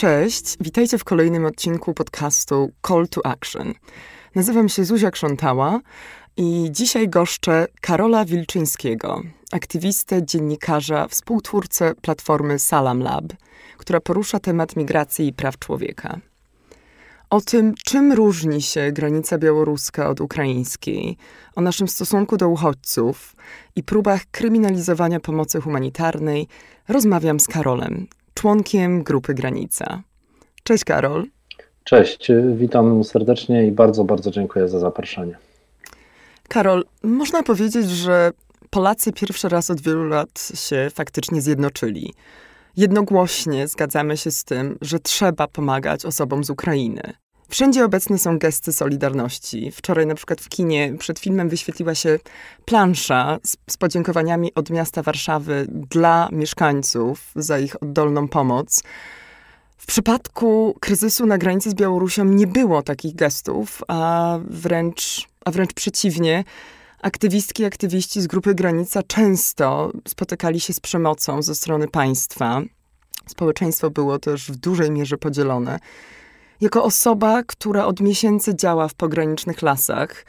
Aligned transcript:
Cześć, 0.00 0.56
witajcie 0.60 0.98
w 0.98 1.04
kolejnym 1.04 1.44
odcinku 1.44 1.94
podcastu 1.94 2.72
Call 2.86 3.08
to 3.08 3.26
Action. 3.26 3.74
Nazywam 4.34 4.68
się 4.68 4.84
Zuzia 4.84 5.10
Krzątała 5.10 5.80
i 6.36 6.68
dzisiaj 6.70 7.08
goszczę 7.08 7.66
Karola 7.80 8.24
Wilczyńskiego, 8.24 9.22
aktywistę, 9.52 10.26
dziennikarza, 10.26 11.08
współtwórcę 11.08 11.94
platformy 12.02 12.58
Salam 12.58 13.02
Lab, 13.02 13.24
która 13.78 14.00
porusza 14.00 14.38
temat 14.38 14.76
migracji 14.76 15.26
i 15.26 15.32
praw 15.32 15.58
człowieka. 15.58 16.20
O 17.30 17.40
tym, 17.40 17.74
czym 17.84 18.12
różni 18.12 18.62
się 18.62 18.92
granica 18.92 19.38
białoruska 19.38 20.08
od 20.08 20.20
ukraińskiej, 20.20 21.16
o 21.56 21.60
naszym 21.60 21.88
stosunku 21.88 22.36
do 22.36 22.48
uchodźców 22.48 23.36
i 23.76 23.82
próbach 23.82 24.22
kryminalizowania 24.30 25.20
pomocy 25.20 25.60
humanitarnej, 25.60 26.48
rozmawiam 26.88 27.40
z 27.40 27.46
Karolem, 27.46 28.06
członkiem 28.34 29.02
grupy 29.02 29.34
Granica. 29.34 30.02
Cześć 30.62 30.84
Karol. 30.84 31.26
Cześć, 31.84 32.28
witam 32.54 33.04
serdecznie 33.04 33.66
i 33.66 33.72
bardzo, 33.72 34.04
bardzo 34.04 34.30
dziękuję 34.30 34.68
za 34.68 34.78
zaproszenie. 34.78 35.38
Karol, 36.48 36.84
można 37.02 37.42
powiedzieć, 37.42 37.90
że 37.90 38.30
Polacy 38.70 39.12
pierwszy 39.12 39.48
raz 39.48 39.70
od 39.70 39.80
wielu 39.80 40.04
lat 40.04 40.50
się 40.54 40.88
faktycznie 40.94 41.40
zjednoczyli. 41.40 42.14
Jednogłośnie 42.76 43.68
zgadzamy 43.68 44.16
się 44.16 44.30
z 44.30 44.44
tym, 44.44 44.78
że 44.80 44.98
trzeba 44.98 45.48
pomagać 45.48 46.04
osobom 46.04 46.44
z 46.44 46.50
Ukrainy. 46.50 47.12
Wszędzie 47.50 47.84
obecne 47.84 48.18
są 48.18 48.38
gesty 48.38 48.72
solidarności. 48.72 49.70
Wczoraj 49.70 50.06
na 50.06 50.14
przykład 50.14 50.40
w 50.40 50.48
kinie 50.48 50.94
przed 50.98 51.18
filmem 51.18 51.48
wyświetliła 51.48 51.94
się 51.94 52.18
plansza 52.64 53.38
z, 53.42 53.56
z 53.70 53.76
podziękowaniami 53.76 54.54
od 54.54 54.70
miasta 54.70 55.02
Warszawy 55.02 55.66
dla 55.68 56.28
mieszkańców 56.32 57.32
za 57.36 57.58
ich 57.58 57.82
oddolną 57.82 58.28
pomoc. 58.28 58.82
W 59.76 59.86
przypadku 59.86 60.76
kryzysu 60.80 61.26
na 61.26 61.38
granicy 61.38 61.70
z 61.70 61.74
Białorusią 61.74 62.24
nie 62.24 62.46
było 62.46 62.82
takich 62.82 63.14
gestów, 63.14 63.82
a 63.88 64.38
wręcz, 64.44 65.28
a 65.44 65.50
wręcz 65.50 65.72
przeciwnie. 65.72 66.44
Aktywistki 67.02 67.62
i 67.62 67.66
aktywiści 67.66 68.20
z 68.20 68.26
grupy 68.26 68.54
Granica 68.54 69.02
często 69.02 69.92
spotykali 70.08 70.60
się 70.60 70.72
z 70.72 70.80
przemocą 70.80 71.42
ze 71.42 71.54
strony 71.54 71.88
państwa. 71.88 72.62
Społeczeństwo 73.26 73.90
było 73.90 74.18
też 74.18 74.50
w 74.50 74.56
dużej 74.56 74.90
mierze 74.90 75.18
podzielone. 75.18 75.78
Jako 76.60 76.84
osoba, 76.84 77.42
która 77.42 77.86
od 77.86 78.00
miesięcy 78.00 78.56
działa 78.56 78.88
w 78.88 78.94
pogranicznych 78.94 79.62
lasach, 79.62 80.24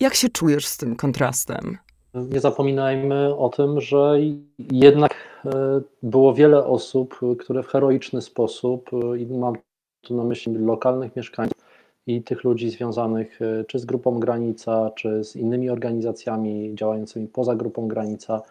jak 0.00 0.14
się 0.14 0.28
czujesz 0.28 0.66
z 0.66 0.76
tym 0.76 0.96
kontrastem? 0.96 1.78
Nie 2.14 2.40
zapominajmy 2.40 3.36
o 3.36 3.48
tym, 3.48 3.80
że 3.80 4.16
jednak 4.58 5.14
e, 5.44 5.80
było 6.02 6.34
wiele 6.34 6.66
osób, 6.66 7.20
które 7.38 7.62
w 7.62 7.66
heroiczny 7.66 8.22
sposób, 8.22 8.90
e, 8.92 9.18
i 9.18 9.26
mam 9.26 9.54
tu 10.00 10.16
na 10.16 10.24
myśli 10.24 10.54
lokalnych 10.54 11.16
mieszkańców 11.16 11.58
i 12.06 12.22
tych 12.22 12.44
ludzi 12.44 12.70
związanych 12.70 13.42
e, 13.42 13.64
czy 13.64 13.78
z 13.78 13.84
grupą 13.84 14.20
Granica, 14.20 14.90
czy 14.96 15.24
z 15.24 15.36
innymi 15.36 15.70
organizacjami 15.70 16.74
działającymi 16.74 17.28
poza 17.28 17.56
grupą 17.56 17.88
Granica, 17.88 18.42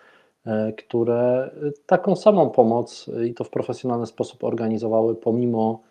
które 0.77 1.51
taką 1.85 2.15
samą 2.15 2.49
pomoc 2.49 3.09
i 3.25 3.33
to 3.33 3.43
w 3.43 3.49
profesjonalny 3.49 4.05
sposób 4.05 4.43
organizowały, 4.43 5.15
pomimo 5.15 5.81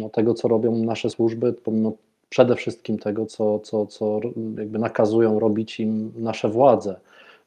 no, 0.00 0.08
tego, 0.12 0.34
co 0.34 0.48
robią 0.48 0.76
nasze 0.76 1.10
służby, 1.10 1.52
pomimo 1.52 1.92
przede 2.28 2.56
wszystkim 2.56 2.98
tego, 2.98 3.26
co, 3.26 3.58
co, 3.58 3.86
co 3.86 4.20
jakby 4.58 4.78
nakazują 4.78 5.38
robić 5.40 5.80
im 5.80 6.12
nasze 6.16 6.48
władze. 6.48 6.96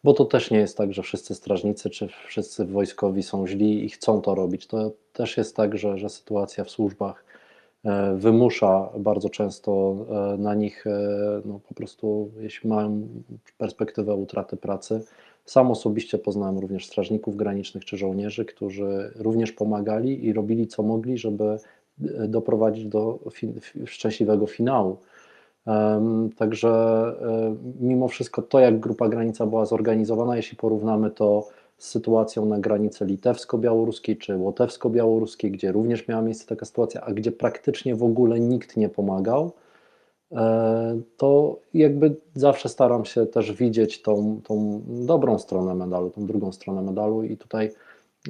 Bo 0.04 0.14
to 0.14 0.26
też 0.26 0.52
nie 0.52 0.58
jest 0.58 0.78
tak, 0.78 0.94
że 0.94 1.04
wszyscy 1.04 1.36
strażnicy 1.36 1.90
czy 1.90 2.08
wszyscy 2.28 2.66
wojskowi 2.66 3.24
są 3.24 3.48
źli 3.48 3.86
i 3.86 3.90
chcą 3.90 4.22
to 4.22 4.36
robić. 4.36 4.68
To 4.68 4.92
też 5.14 5.38
jest 5.38 5.56
tak, 5.56 5.78
że, 5.78 5.98
że 5.98 6.10
sytuacja 6.10 6.64
w 6.64 6.70
służbach 6.70 7.26
e, 7.86 8.16
wymusza 8.16 8.90
bardzo 8.98 9.30
często 9.30 9.96
e, 10.34 10.38
na 10.38 10.56
nich, 10.56 10.88
e, 10.88 10.92
no 11.46 11.60
po 11.68 11.74
prostu, 11.74 12.32
jeśli 12.40 12.70
mają 12.70 13.08
perspektywę 13.58 14.16
utraty 14.16 14.58
pracy, 14.58 15.02
sam 15.50 15.72
osobiście 15.72 16.18
poznałem 16.18 16.58
również 16.58 16.86
strażników 16.86 17.36
granicznych 17.36 17.86
czy 17.86 17.98
żołnierzy, 17.98 18.46
którzy 18.46 19.12
również 19.16 19.52
pomagali 19.52 20.26
i 20.26 20.34
robili 20.34 20.68
co 20.68 20.84
mogli, 20.84 21.18
żeby 21.18 21.44
e, 21.44 21.58
doprowadzić 22.28 22.86
do 22.86 23.20
szczęśliwego 23.86 24.48
finału. 24.48 24.98
Także 26.38 26.70
e, 26.70 27.56
mimo 27.80 28.08
wszystko 28.08 28.42
to, 28.42 28.60
jak 28.60 28.80
Grupa 28.80 29.10
Granica 29.10 29.46
była 29.46 29.66
zorganizowana, 29.66 30.38
jeśli 30.38 30.58
porównamy 30.58 31.12
to 31.12 31.48
z 31.78 31.90
sytuacją 31.90 32.46
na 32.46 32.60
granicy 32.60 33.06
litewsko-białoruskiej 33.06 34.18
czy 34.18 34.34
łotewsko-białoruskiej, 34.34 35.52
gdzie 35.52 35.72
również 35.72 36.08
miała 36.08 36.22
miejsce 36.22 36.46
taka 36.48 36.66
sytuacja, 36.66 37.02
a 37.02 37.14
gdzie 37.14 37.32
praktycznie 37.32 37.96
w 37.96 38.04
ogóle 38.04 38.40
nikt 38.40 38.78
nie 38.78 38.90
pomagał, 38.90 39.52
to 41.18 41.60
jakby 41.74 42.16
zawsze 42.36 42.70
staram 42.70 43.06
się 43.06 43.26
też 43.26 43.52
widzieć 43.52 44.02
tą, 44.02 44.42
tą 44.44 44.82
dobrą 44.88 45.40
stronę 45.40 45.76
medalu, 45.76 46.10
tą 46.10 46.26
drugą 46.26 46.52
stronę 46.52 46.82
medalu 46.82 47.24
i 47.24 47.38
tutaj 47.38 47.72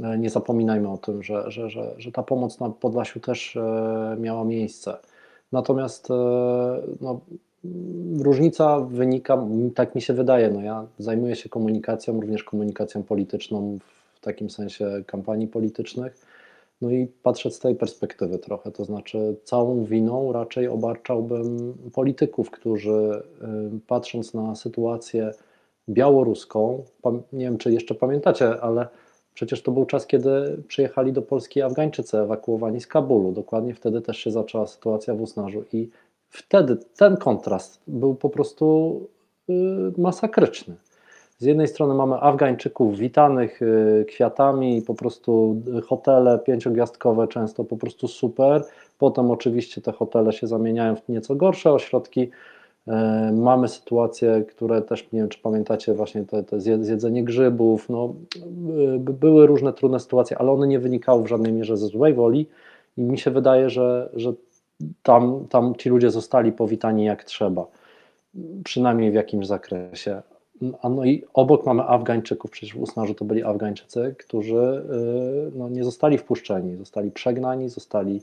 e, 0.03 0.17
nie 0.17 0.29
zapominajmy 0.29 0.89
o 0.89 0.97
tym, 0.97 1.23
że, 1.23 1.51
że, 1.51 1.69
że, 1.69 1.93
że 1.97 2.11
ta 2.11 2.23
pomoc 2.23 2.59
na 2.59 2.69
Podlasiu 2.69 3.19
też 3.19 3.55
e, 3.55 4.17
miała 4.19 4.43
miejsce. 4.45 4.97
Natomiast 5.51 6.09
no, 7.01 7.19
różnica 8.19 8.79
wynika, 8.79 9.45
tak 9.75 9.95
mi 9.95 10.01
się 10.01 10.13
wydaje, 10.13 10.49
no 10.49 10.61
ja 10.61 10.85
zajmuję 10.99 11.35
się 11.35 11.49
komunikacją, 11.49 12.21
również 12.21 12.43
komunikacją 12.43 13.03
polityczną 13.03 13.79
w 14.13 14.19
takim 14.19 14.49
sensie 14.49 15.03
kampanii 15.05 15.47
politycznych 15.47 16.28
no 16.81 16.91
i 16.91 17.07
patrzę 17.23 17.51
z 17.51 17.59
tej 17.59 17.75
perspektywy 17.75 18.39
trochę, 18.39 18.71
to 18.71 18.85
znaczy 18.85 19.35
całą 19.43 19.83
winą 19.85 20.31
raczej 20.31 20.67
obarczałbym 20.67 21.73
polityków, 21.93 22.51
którzy 22.51 23.23
y, 23.75 23.79
patrząc 23.87 24.33
na 24.33 24.55
sytuację 24.55 25.31
białoruską, 25.89 26.83
nie 27.33 27.45
wiem 27.45 27.57
czy 27.57 27.71
jeszcze 27.71 27.95
pamiętacie, 27.95 28.61
ale 28.61 28.87
przecież 29.33 29.63
to 29.63 29.71
był 29.71 29.85
czas, 29.85 30.07
kiedy 30.07 30.63
przyjechali 30.67 31.13
do 31.13 31.21
Polski 31.21 31.61
Afgańczycy 31.61 32.17
ewakuowani 32.17 32.81
z 32.81 32.87
Kabulu. 32.87 33.31
Dokładnie 33.31 33.73
wtedy 33.73 34.01
też 34.01 34.17
się 34.17 34.31
zaczęła 34.31 34.67
sytuacja 34.67 35.15
w 35.15 35.21
Usnarzu 35.21 35.63
i 35.73 35.89
wtedy 36.29 36.77
ten 36.97 37.17
kontrast 37.17 37.81
był 37.87 38.15
po 38.15 38.29
prostu 38.29 39.07
y, 39.49 39.53
masakryczny. 39.97 40.75
Z 41.39 41.45
jednej 41.45 41.67
strony 41.67 41.93
mamy 41.93 42.15
Afgańczyków 42.15 42.97
witanych 42.97 43.61
y, 43.61 44.05
kwiatami, 44.07 44.81
po 44.81 44.93
prostu 44.93 45.61
hotele 45.87 46.39
pięciogwiazdkowe 46.39 47.27
często 47.27 47.63
po 47.63 47.77
prostu 47.77 48.07
super. 48.07 48.63
Potem 48.97 49.31
oczywiście 49.31 49.81
te 49.81 49.91
hotele 49.91 50.33
się 50.33 50.47
zamieniają 50.47 50.95
w 50.95 51.09
nieco 51.09 51.35
gorsze 51.35 51.73
ośrodki. 51.73 52.29
E, 52.87 53.31
mamy 53.31 53.67
sytuacje, 53.67 54.43
które 54.47 54.81
też 54.81 55.11
nie 55.11 55.19
wiem, 55.19 55.29
czy 55.29 55.39
pamiętacie, 55.39 55.93
właśnie 55.93 56.23
te, 56.23 56.43
te 56.43 56.59
zjedzenie 56.59 57.23
grzybów. 57.23 57.89
No, 57.89 58.13
y, 58.95 58.99
były 58.99 59.47
różne 59.47 59.73
trudne 59.73 59.99
sytuacje, 59.99 60.37
ale 60.37 60.51
one 60.51 60.67
nie 60.67 60.79
wynikały 60.79 61.23
w 61.23 61.27
żadnej 61.27 61.53
mierze 61.53 61.77
ze 61.77 61.87
złej 61.87 62.13
woli 62.13 62.47
i 62.97 63.01
mi 63.01 63.17
się 63.17 63.31
wydaje, 63.31 63.69
że, 63.69 64.09
że 64.13 64.33
tam, 65.03 65.45
tam 65.49 65.75
ci 65.75 65.89
ludzie 65.89 66.11
zostali 66.11 66.51
powitani 66.51 67.05
jak 67.05 67.23
trzeba, 67.23 67.65
przynajmniej 68.63 69.11
w 69.11 69.15
jakimś 69.15 69.47
zakresie. 69.47 70.21
A 70.81 70.89
no 70.89 71.05
i 71.05 71.23
obok 71.33 71.65
mamy 71.65 71.83
Afgańczyków, 71.83 72.51
przecież 72.51 72.75
w 72.75 72.81
Usnarzu 72.81 73.13
to 73.13 73.25
byli 73.25 73.43
Afgańczycy, 73.43 74.15
którzy 74.19 74.55
y, 74.55 75.57
no, 75.57 75.69
nie 75.69 75.83
zostali 75.83 76.17
wpuszczeni, 76.17 76.75
zostali 76.75 77.11
przegnani, 77.11 77.69
zostali. 77.69 78.21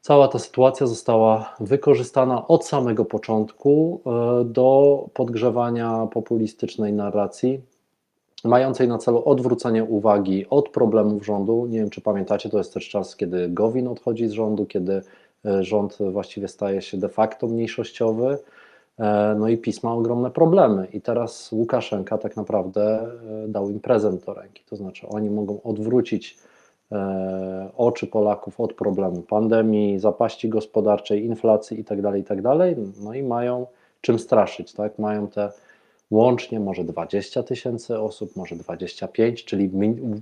Cała 0.00 0.28
ta 0.28 0.38
sytuacja 0.38 0.86
została 0.86 1.56
wykorzystana 1.60 2.48
od 2.48 2.66
samego 2.66 3.04
początku 3.04 4.00
y, 4.40 4.44
do 4.44 5.08
podgrzewania 5.14 6.08
populistycznej 6.12 6.92
narracji, 6.92 7.60
mającej 8.44 8.88
na 8.88 8.98
celu 8.98 9.22
odwrócenie 9.24 9.84
uwagi 9.84 10.46
od 10.50 10.68
problemów 10.68 11.26
rządu. 11.26 11.66
Nie 11.66 11.78
wiem, 11.78 11.90
czy 11.90 12.00
pamiętacie, 12.00 12.48
to 12.48 12.58
jest 12.58 12.74
też 12.74 12.88
czas, 12.88 13.16
kiedy 13.16 13.48
Gowin 13.48 13.88
odchodzi 13.88 14.28
z 14.28 14.32
rządu, 14.32 14.66
kiedy 14.66 15.02
y, 15.46 15.64
rząd 15.64 15.98
właściwie 16.12 16.48
staje 16.48 16.82
się 16.82 16.98
de 16.98 17.08
facto 17.08 17.46
mniejszościowy 17.46 18.38
no 19.38 19.48
i 19.48 19.58
PiS 19.58 19.82
ma 19.82 19.94
ogromne 19.94 20.30
problemy. 20.30 20.86
I 20.92 21.00
teraz 21.00 21.52
Łukaszenka 21.52 22.18
tak 22.18 22.36
naprawdę 22.36 23.00
e, 23.44 23.48
dał 23.48 23.70
im 23.70 23.80
prezent 23.80 24.24
do 24.24 24.34
ręki. 24.34 24.62
To 24.70 24.76
znaczy, 24.76 25.08
oni 25.08 25.30
mogą 25.30 25.62
odwrócić 25.62 26.38
e, 26.92 27.70
oczy 27.76 28.06
Polaków 28.06 28.60
od 28.60 28.72
problemu 28.72 29.22
pandemii, 29.22 29.98
zapaści 29.98 30.48
gospodarczej, 30.48 31.24
inflacji 31.24 31.76
itd., 31.76 32.02
tak 32.02 32.16
itd. 32.16 32.42
Tak 32.42 32.76
no 33.00 33.14
i 33.14 33.22
mają 33.22 33.66
czym 34.00 34.18
straszyć, 34.18 34.72
tak? 34.72 34.98
Mają 34.98 35.28
te 35.28 35.52
łącznie 36.10 36.60
może 36.60 36.84
20 36.84 37.42
tysięcy 37.42 37.98
osób, 37.98 38.36
może 38.36 38.56
25, 38.56 39.44
czyli 39.44 39.70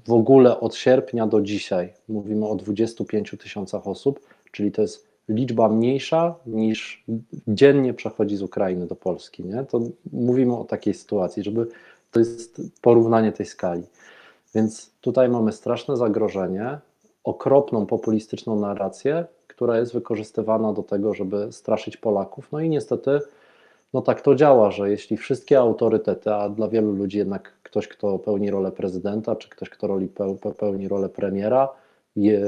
w 0.07 0.13
ogóle 0.13 0.61
od 0.61 0.75
sierpnia 0.75 1.27
do 1.27 1.41
dzisiaj 1.41 1.93
mówimy 2.09 2.49
o 2.49 2.55
25 2.55 3.35
tysiącach 3.43 3.87
osób, 3.87 4.21
czyli 4.53 4.73
to 4.73 4.83
jest 4.83 5.16
liczba 5.29 5.69
mniejsza 5.69 6.35
niż 6.47 7.05
dziennie 7.49 7.95
przechodzi 7.95 8.37
z 8.37 8.43
Ukrainy 8.43 8.87
do 8.87 8.97
Polski. 8.97 9.45
Nie? 9.45 9.65
To 9.65 9.81
mówimy 10.13 10.57
o 10.57 10.65
takiej 10.65 10.95
sytuacji, 10.95 11.43
żeby 11.43 11.67
to 12.11 12.21
jest 12.21 12.61
porównanie 12.83 13.33
tej 13.33 13.47
skali. 13.47 13.83
Więc 14.55 14.91
tutaj 15.01 15.29
mamy 15.29 15.53
straszne 15.53 15.97
zagrożenie. 15.97 16.79
okropną, 17.25 17.87
populistyczną 17.87 18.61
narrację, 18.61 19.25
która 19.49 19.79
jest 19.79 19.93
wykorzystywana 19.93 20.73
do 20.73 20.83
tego, 20.83 21.15
żeby 21.15 21.53
straszyć 21.53 21.97
Polaków. 21.97 22.49
No 22.53 22.61
i 22.61 22.69
niestety, 22.69 23.21
no 23.95 24.03
tak 24.03 24.21
to 24.21 24.35
działa, 24.35 24.71
że 24.71 24.91
jeśli 24.91 25.17
wszystkie 25.17 25.59
autorytety, 25.59 26.35
a 26.35 26.49
dla 26.49 26.69
wielu 26.69 26.93
ludzi 26.93 27.19
jednak 27.19 27.53
ktoś, 27.63 27.89
kto 27.89 28.19
pełni 28.19 28.51
rolę 28.51 28.73
prezydenta, 28.73 29.37
czy 29.37 29.49
ktoś, 29.49 29.71
kto 29.71 29.99
pełni 30.59 30.89
rolę 30.89 31.09
premiera, 31.09 31.69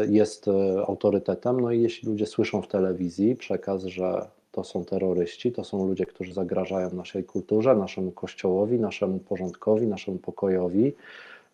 jest 0.08 0.48
e, 0.48 0.82
autorytetem, 0.86 1.60
no 1.60 1.72
i 1.72 1.82
jeśli 1.82 2.08
ludzie 2.08 2.26
słyszą 2.26 2.62
w 2.62 2.68
telewizji 2.68 3.36
przekaz, 3.36 3.84
że 3.84 4.28
to 4.52 4.64
są 4.64 4.84
terroryści, 4.84 5.52
to 5.52 5.64
są 5.64 5.86
ludzie, 5.86 6.06
którzy 6.06 6.32
zagrażają 6.32 6.90
naszej 6.92 7.24
kulturze, 7.24 7.76
naszemu 7.76 8.10
kościołowi, 8.10 8.78
naszemu 8.78 9.18
porządkowi, 9.18 9.86
naszemu 9.86 10.18
pokojowi, 10.18 10.92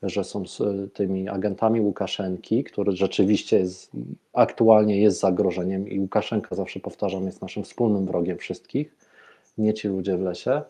że 0.03 0.25
są 0.25 0.45
tymi 0.93 1.29
agentami 1.29 1.81
Łukaszenki, 1.81 2.65
który 2.65 2.93
rzeczywiście 2.93 3.59
jest, 3.59 3.91
aktualnie 4.33 5.01
jest 5.01 5.21
zagrożeniem 5.21 5.89
i 5.89 6.01
Łukaszenka, 6.01 6.57
zawsze 6.57 6.81
powtarzam, 6.81 7.27
jest 7.27 7.43
naszym 7.43 7.65
wspólnym 7.65 8.07
wrogiem 8.07 8.39
wszystkich, 8.39 8.95
nie 9.59 9.75
ci 9.75 9.89
ludzie 9.89 10.17
w 10.17 10.23
lesie, 10.23 10.63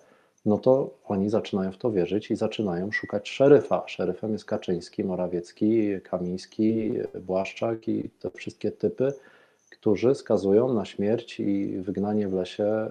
no 0.44 0.58
to 0.58 0.94
oni 1.04 1.30
zaczynają 1.30 1.72
w 1.72 1.78
to 1.78 1.92
wierzyć 1.92 2.30
i 2.30 2.36
zaczynają 2.36 2.92
szukać 2.92 3.28
szeryfa. 3.28 3.82
Szeryfem 3.86 4.32
jest 4.32 4.44
Kaczyński, 4.44 5.04
Morawiecki, 5.04 6.00
Kamiński, 6.02 6.92
Błaszczak 7.20 7.88
i 7.88 8.10
te 8.10 8.30
wszystkie 8.30 8.72
typy, 8.72 9.12
którzy 9.70 10.14
skazują 10.14 10.74
na 10.74 10.84
śmierć 10.84 11.40
i 11.40 11.78
wygnanie 11.78 12.28
w 12.28 12.32
lesie 12.32 12.64
e, 12.64 12.90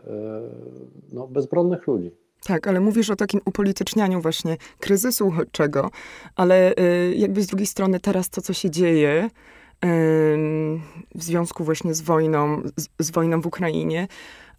no, 1.11 1.27
bezbronnych 1.27 1.87
ludzi. 1.87 2.11
Tak, 2.43 2.67
ale 2.67 2.79
mówisz 2.79 3.09
o 3.09 3.15
takim 3.15 3.41
upolitycznianiu 3.45 4.21
właśnie 4.21 4.57
kryzysu 4.79 5.27
uchodźczego, 5.27 5.89
ale 6.35 6.73
y, 6.79 7.13
jakby 7.15 7.43
z 7.43 7.47
drugiej 7.47 7.67
strony 7.67 7.99
teraz 7.99 8.29
to, 8.29 8.41
co 8.41 8.53
się 8.53 8.69
dzieje 8.69 9.29
w 11.15 11.23
związku 11.23 11.63
właśnie 11.63 11.93
z 11.93 12.01
wojną, 12.01 12.61
z, 12.77 12.87
z 12.99 13.11
wojną 13.11 13.41
w 13.41 13.47
Ukrainie, 13.47 14.07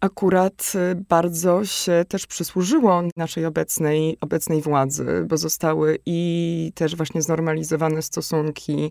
akurat 0.00 0.72
y, 0.74 1.04
bardzo 1.08 1.64
się 1.64 2.04
też 2.08 2.26
przysłużyło 2.26 3.02
naszej 3.16 3.46
obecnej, 3.46 4.16
obecnej 4.20 4.62
władzy, 4.62 5.26
bo 5.28 5.36
zostały 5.36 5.98
i 6.06 6.72
też 6.74 6.96
właśnie 6.96 7.22
znormalizowane 7.22 8.02
stosunki 8.02 8.90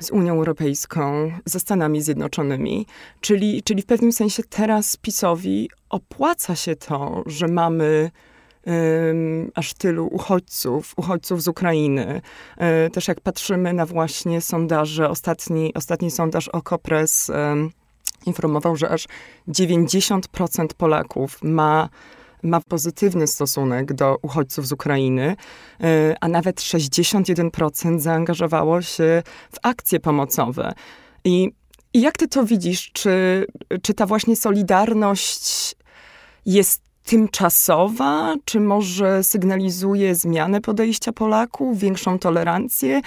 z 0.00 0.10
Unią 0.10 0.34
Europejską, 0.34 1.32
ze 1.44 1.60
Stanami 1.60 2.02
Zjednoczonymi. 2.02 2.86
Czyli, 3.20 3.62
czyli 3.62 3.82
w 3.82 3.86
pewnym 3.86 4.12
sensie 4.12 4.42
teraz 4.42 4.96
PiSowi 4.96 5.70
opłaca 5.90 6.56
się 6.56 6.76
to, 6.76 7.22
że 7.26 7.48
mamy 7.48 8.10
um, 8.66 9.50
aż 9.54 9.74
tylu 9.74 10.06
uchodźców, 10.06 10.94
uchodźców 10.96 11.42
z 11.42 11.48
Ukrainy. 11.48 12.20
Um, 12.58 12.90
też 12.90 13.08
jak 13.08 13.20
patrzymy 13.20 13.72
na 13.72 13.86
właśnie 13.86 14.40
sondaże, 14.40 15.08
ostatni, 15.08 15.74
ostatni 15.74 16.10
sondaż 16.10 16.48
Okopres 16.48 17.30
um, 17.30 17.70
informował, 18.26 18.76
że 18.76 18.90
aż 18.90 19.06
90% 19.48 20.66
Polaków 20.76 21.38
ma 21.42 21.88
ma 22.42 22.60
pozytywny 22.60 23.26
stosunek 23.26 23.92
do 23.92 24.16
uchodźców 24.22 24.66
z 24.66 24.72
Ukrainy, 24.72 25.36
e, 25.80 26.16
a 26.20 26.28
nawet 26.28 26.60
61% 26.60 28.00
zaangażowało 28.00 28.82
się 28.82 29.22
w 29.52 29.56
akcje 29.62 30.00
pomocowe. 30.00 30.72
I, 31.24 31.50
i 31.94 32.00
jak 32.00 32.16
ty 32.16 32.28
to 32.28 32.44
widzisz? 32.44 32.90
Czy, 32.92 33.46
czy 33.82 33.94
ta 33.94 34.06
właśnie 34.06 34.36
solidarność 34.36 35.74
jest 36.46 36.82
tymczasowa, 37.04 38.34
czy 38.44 38.60
może 38.60 39.24
sygnalizuje 39.24 40.14
zmianę 40.14 40.60
podejścia 40.60 41.12
Polaków, 41.12 41.78
większą 41.78 42.18
tolerancję? 42.18 43.00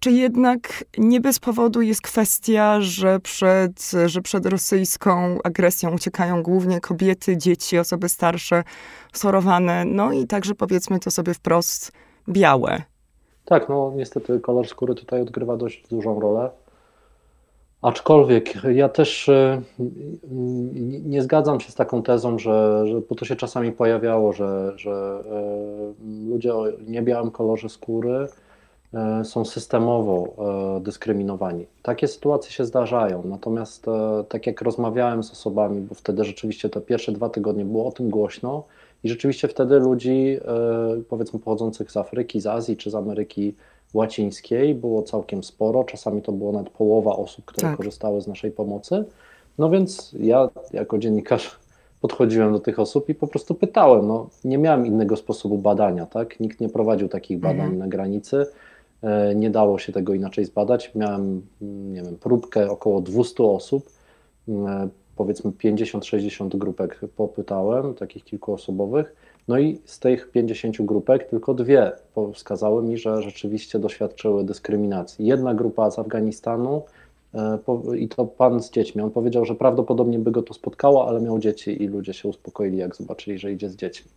Czy 0.00 0.10
jednak 0.10 0.84
nie 0.98 1.20
bez 1.20 1.38
powodu 1.38 1.82
jest 1.82 2.02
kwestia, 2.02 2.80
że 2.80 3.20
przed, 3.20 3.90
że 4.06 4.20
przed 4.20 4.46
rosyjską 4.46 5.38
agresją 5.44 5.94
uciekają 5.94 6.42
głównie 6.42 6.80
kobiety, 6.80 7.36
dzieci, 7.36 7.78
osoby 7.78 8.08
starsze, 8.08 8.64
schorowane, 9.12 9.84
no 9.84 10.12
i 10.12 10.26
także 10.26 10.54
powiedzmy 10.54 10.98
to 10.98 11.10
sobie 11.10 11.34
wprost, 11.34 11.92
białe? 12.28 12.82
Tak, 13.44 13.68
no 13.68 13.92
niestety 13.96 14.40
kolor 14.40 14.68
skóry 14.68 14.94
tutaj 14.94 15.22
odgrywa 15.22 15.56
dość 15.56 15.88
dużą 15.88 16.20
rolę. 16.20 16.50
Aczkolwiek 17.82 18.54
ja 18.72 18.88
też 18.88 19.28
e, 19.28 19.62
nie 21.04 21.22
zgadzam 21.22 21.60
się 21.60 21.72
z 21.72 21.74
taką 21.74 22.02
tezą, 22.02 22.38
że, 22.38 22.86
że 22.86 23.00
bo 23.08 23.14
to 23.14 23.24
się 23.24 23.36
czasami 23.36 23.72
pojawiało, 23.72 24.32
że, 24.32 24.72
że 24.76 25.22
e, 25.26 26.28
ludzie 26.30 26.54
o 26.54 26.64
niebiałym 26.86 27.30
kolorze 27.30 27.68
skóry 27.68 28.28
są 29.24 29.44
systemowo 29.44 30.28
e, 30.78 30.80
dyskryminowani. 30.80 31.66
Takie 31.82 32.08
sytuacje 32.08 32.52
się 32.52 32.64
zdarzają, 32.64 33.22
natomiast 33.24 33.88
e, 33.88 34.24
tak 34.28 34.46
jak 34.46 34.62
rozmawiałem 34.62 35.22
z 35.22 35.32
osobami, 35.32 35.80
bo 35.80 35.94
wtedy 35.94 36.24
rzeczywiście 36.24 36.68
te 36.68 36.80
pierwsze 36.80 37.12
dwa 37.12 37.28
tygodnie 37.28 37.64
było 37.64 37.86
o 37.86 37.92
tym 37.92 38.10
głośno 38.10 38.64
i 39.04 39.08
rzeczywiście 39.08 39.48
wtedy 39.48 39.78
ludzi, 39.78 40.40
powiedzmy 41.08 41.38
pochodzących 41.38 41.90
z 41.90 41.96
Afryki, 41.96 42.40
z 42.40 42.46
Azji 42.46 42.76
czy 42.76 42.90
z 42.90 42.94
Ameryki 42.94 43.54
Łacińskiej 43.94 44.74
było 44.74 45.02
całkiem 45.02 45.44
sporo, 45.44 45.84
czasami 45.84 46.22
to 46.22 46.32
było 46.32 46.52
nawet 46.52 46.70
połowa 46.70 47.16
osób, 47.16 47.44
które 47.44 47.68
tak. 47.68 47.76
korzystały 47.76 48.20
z 48.20 48.26
naszej 48.26 48.50
pomocy. 48.50 49.04
No 49.58 49.70
więc 49.70 50.12
ja 50.20 50.48
jako 50.72 50.98
dziennikarz 50.98 51.58
podchodziłem 52.00 52.52
do 52.52 52.60
tych 52.60 52.78
osób 52.78 53.08
i 53.08 53.14
po 53.14 53.26
prostu 53.26 53.54
pytałem. 53.54 54.08
No, 54.08 54.28
nie 54.44 54.58
miałem 54.58 54.86
innego 54.86 55.16
sposobu 55.16 55.58
badania, 55.58 56.06
tak? 56.06 56.40
Nikt 56.40 56.60
nie 56.60 56.68
prowadził 56.68 57.08
takich 57.08 57.38
badań 57.38 57.60
mhm. 57.60 57.78
na 57.78 57.88
granicy. 57.88 58.46
E, 59.02 59.34
nie 59.34 59.50
dało 59.50 59.78
się 59.78 59.92
tego 59.92 60.14
inaczej 60.14 60.44
zbadać. 60.44 60.94
Miałem, 60.94 61.42
nie 61.60 62.02
wiem, 62.02 62.16
próbkę 62.16 62.70
około 62.70 63.00
200 63.00 63.44
osób, 63.44 63.90
e, 64.48 64.88
powiedzmy 65.16 65.50
50-60 65.50 66.56
grupek 66.56 67.00
popytałem, 67.16 67.94
takich 67.94 68.24
kilkuosobowych. 68.24 69.14
No 69.48 69.58
i 69.58 69.80
z 69.84 69.98
tych 69.98 70.30
50 70.30 70.82
grupek 70.82 71.30
tylko 71.30 71.54
dwie 71.54 71.92
wskazały 72.34 72.82
mi, 72.82 72.98
że 72.98 73.22
rzeczywiście 73.22 73.78
doświadczyły 73.78 74.44
dyskryminacji. 74.44 75.26
Jedna 75.26 75.54
grupa 75.54 75.90
z 75.90 75.98
Afganistanu 75.98 76.82
e, 77.34 77.58
i 77.96 78.08
to 78.08 78.24
pan 78.24 78.62
z 78.62 78.70
dziećmi. 78.70 79.02
On 79.02 79.10
powiedział, 79.10 79.44
że 79.44 79.54
prawdopodobnie 79.54 80.18
by 80.18 80.30
go 80.30 80.42
to 80.42 80.54
spotkało, 80.54 81.08
ale 81.08 81.20
miał 81.20 81.38
dzieci 81.38 81.82
i 81.82 81.86
ludzie 81.86 82.14
się 82.14 82.28
uspokoili, 82.28 82.78
jak 82.78 82.96
zobaczyli, 82.96 83.38
że 83.38 83.52
idzie 83.52 83.68
z 83.68 83.76
dziećmi. 83.76 84.10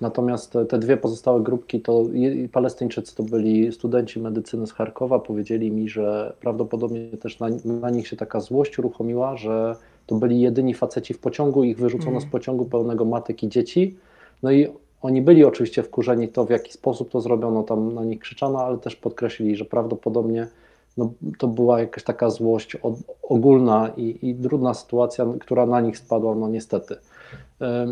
Natomiast 0.00 0.58
te 0.68 0.78
dwie 0.78 0.96
pozostałe 0.96 1.40
grupki 1.40 1.80
to 1.80 2.04
Palestyńczycy 2.52 3.16
to 3.16 3.22
byli 3.22 3.72
studenci 3.72 4.20
medycyny 4.20 4.66
z 4.66 4.72
Charkowa. 4.72 5.18
Powiedzieli 5.18 5.70
mi, 5.70 5.88
że 5.88 6.32
prawdopodobnie 6.40 7.08
też 7.08 7.40
na, 7.40 7.48
na 7.64 7.90
nich 7.90 8.08
się 8.08 8.16
taka 8.16 8.40
złość 8.40 8.78
uruchomiła, 8.78 9.36
że 9.36 9.76
to 10.06 10.14
byli 10.14 10.40
jedyni 10.40 10.74
faceci 10.74 11.14
w 11.14 11.18
pociągu, 11.18 11.64
ich 11.64 11.78
wyrzucono 11.78 12.10
mm. 12.10 12.22
z 12.22 12.26
pociągu 12.26 12.64
pełnego 12.64 13.04
matek 13.04 13.42
i 13.42 13.48
dzieci. 13.48 13.96
No 14.42 14.50
i 14.50 14.68
oni 15.02 15.22
byli 15.22 15.44
oczywiście 15.44 15.82
wkurzeni 15.82 16.28
to, 16.28 16.44
w 16.44 16.50
jaki 16.50 16.72
sposób 16.72 17.10
to 17.10 17.20
zrobiono, 17.20 17.62
tam 17.62 17.94
na 17.94 18.04
nich 18.04 18.18
krzyczano, 18.18 18.58
ale 18.58 18.78
też 18.78 18.96
podkreślili, 18.96 19.56
że 19.56 19.64
prawdopodobnie 19.64 20.46
no, 20.96 21.12
to 21.38 21.48
była 21.48 21.80
jakaś 21.80 22.04
taka 22.04 22.30
złość 22.30 22.76
ogólna 23.22 23.90
i, 23.96 24.18
i 24.22 24.34
trudna 24.34 24.74
sytuacja, 24.74 25.26
która 25.40 25.66
na 25.66 25.80
nich 25.80 25.98
spadła, 25.98 26.34
no 26.34 26.48
niestety. 26.48 26.96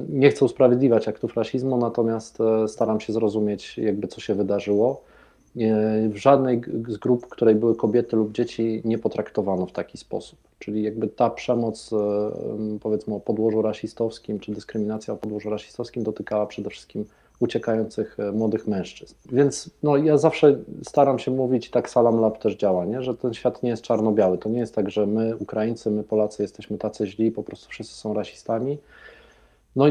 Nie 0.08 0.30
chcę 0.30 0.44
usprawiedliwiać 0.44 1.08
aktów 1.08 1.37
rasizmu, 1.37 1.78
natomiast 1.78 2.40
e, 2.40 2.68
staram 2.68 3.00
się 3.00 3.12
zrozumieć, 3.12 3.78
jakby 3.78 4.08
co 4.08 4.20
się 4.20 4.35
wydarzyło. 4.35 5.02
W 6.08 6.16
żadnej 6.16 6.61
z 6.88 6.96
grup, 6.96 7.26
w 7.26 7.28
której 7.28 7.54
były 7.54 7.76
kobiety 7.76 8.16
lub 8.16 8.32
dzieci, 8.32 8.82
nie 8.85 8.99
potraktowano 8.99 9.66
w 9.66 9.73
taki 9.73 9.99
sposób. 9.99 10.38
Czyli 10.58 10.82
jakby 10.82 11.08
ta 11.08 11.30
przemoc, 11.30 11.90
e, 11.92 11.96
powiedzmy 12.80 13.14
o 13.14 13.20
podłożu 13.20 13.62
rasistowskim, 13.62 14.40
czy 14.40 14.52
dyskryminacja 14.52 15.14
o 15.14 15.16
podłożu 15.16 15.50
rasistowskim 15.50 16.02
dotykała 16.02 16.46
przede 16.46 16.70
wszystkim 16.70 17.04
uciekających 17.40 18.20
e, 18.20 18.32
młodych 18.32 18.66
mężczyzn. 18.66 19.14
Więc 19.32 19.70
no, 19.82 19.96
ja 19.96 20.18
zawsze 20.18 20.58
staram 20.82 21.18
się 21.18 21.30
mówić, 21.30 21.70
tak 21.70 21.90
Salam 21.90 22.20
Lab 22.20 22.38
też 22.38 22.56
działa, 22.56 22.85
nie? 22.85 23.02
że 23.02 23.14
ten 23.14 23.35
świat 23.35 23.62
nie 23.62 23.70
jest 23.70 23.82
czarno-biały. 23.82 24.38
To 24.38 24.49
nie 24.49 24.58
jest 24.58 24.75
tak, 24.75 24.90
że 24.90 25.06
my, 25.06 25.37
Ukraińcy, 25.37 25.90
my 25.90 26.02
Polacy 26.02 26.42
jesteśmy 26.42 26.78
tacy 26.78 27.06
źli, 27.06 27.30
po 27.30 27.42
prostu 27.42 27.68
wszyscy 27.68 27.94
są 27.94 28.14
rasistami 28.14 28.78
no 29.76 29.85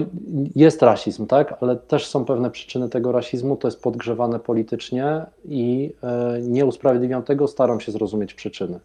jest 0.55 0.81
rasizm, 0.81 1.27
tak, 1.27 1.57
ale 1.61 1.75
też 1.75 2.07
są 2.07 2.25
pewne 2.25 2.51
przyczyny 2.51 2.89
tego 2.89 3.11
rasizmu, 3.11 3.55
to 3.55 3.67
jest 3.67 3.81
podgrzewane 3.81 4.39
politycznie 4.39 5.25
i 5.45 5.93
e, 6.03 6.39
nie 6.41 6.65
usprawiedliwiam 6.65 7.23
tego, 7.23 7.47
staram 7.47 7.79
się 7.79 7.91
zrozumieć 7.91 8.33
przyczyny. 8.33 8.79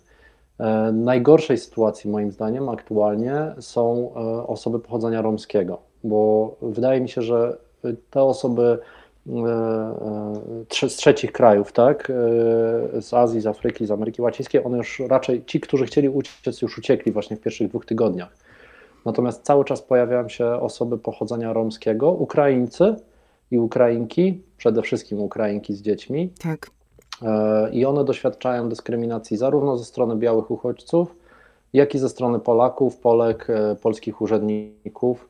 E, 0.59 0.92
najgorszej 0.92 1.59
sytuacji 1.59 2.11
moim 2.11 2.33
zdaniem 2.33 2.69
aktualnie 2.69 3.54
są 3.61 4.12
e, 4.16 4.47
osoby 4.47 4.78
pochodzenia 4.78 5.23
romskiego, 5.23 5.78
bo 6.04 6.54
wydaje 6.62 7.00
mi 7.00 7.09
się, 7.09 7.23
że 7.23 7.57
te 8.11 8.23
osoby 8.23 8.78
z 10.88 10.97
trzecich 10.97 11.33
krajów, 11.33 11.73
tak, 11.73 12.12
z 13.00 13.14
Azji, 13.14 13.40
z 13.40 13.47
Afryki, 13.47 13.87
z 13.87 13.90
Ameryki 13.90 14.23
Łacińskiej, 14.23 14.64
one 14.64 14.76
już 14.76 15.02
raczej, 15.09 15.45
ci, 15.45 15.61
którzy 15.61 15.87
chcieli 15.87 16.09
uciec, 16.09 16.62
już 16.62 16.78
uciekli 16.78 17.12
właśnie 17.12 17.37
w 17.37 17.40
pierwszych 17.40 17.69
dwóch 17.69 17.87
tygodniach 17.87 18.50
Natomiast 19.04 19.42
cały 19.42 19.64
czas 19.64 19.83
pojawiają 19.83 20.28
się 20.28 20.47
osoby 20.47 20.99
pochodzenia 20.99 21.52
romskiego, 21.52 22.11
Ukraińcy 22.11 22.97
i 23.50 23.59
Ukrainki, 23.59 24.42
przede 24.57 24.83
wszystkim 24.83 25.21
Ukrainki 25.21 25.75
z 25.75 25.83
dziećmi. 25.83 26.33
Tak. 26.42 26.71
i 27.73 27.85
one 27.85 28.04
doświadczają 28.04 28.69
dyskryminacji 28.69 29.37
zarówno 29.37 29.76
ze 29.76 29.85
strony 29.85 30.16
białych 30.16 30.50
uchodźców, 30.50 31.14
jak 31.73 31.95
i 31.95 31.99
ze 31.99 32.09
strony 32.09 32.38
Polaków, 32.38 32.97
Polek, 32.97 33.49
polskich 33.83 34.21
urzędników. 34.21 35.29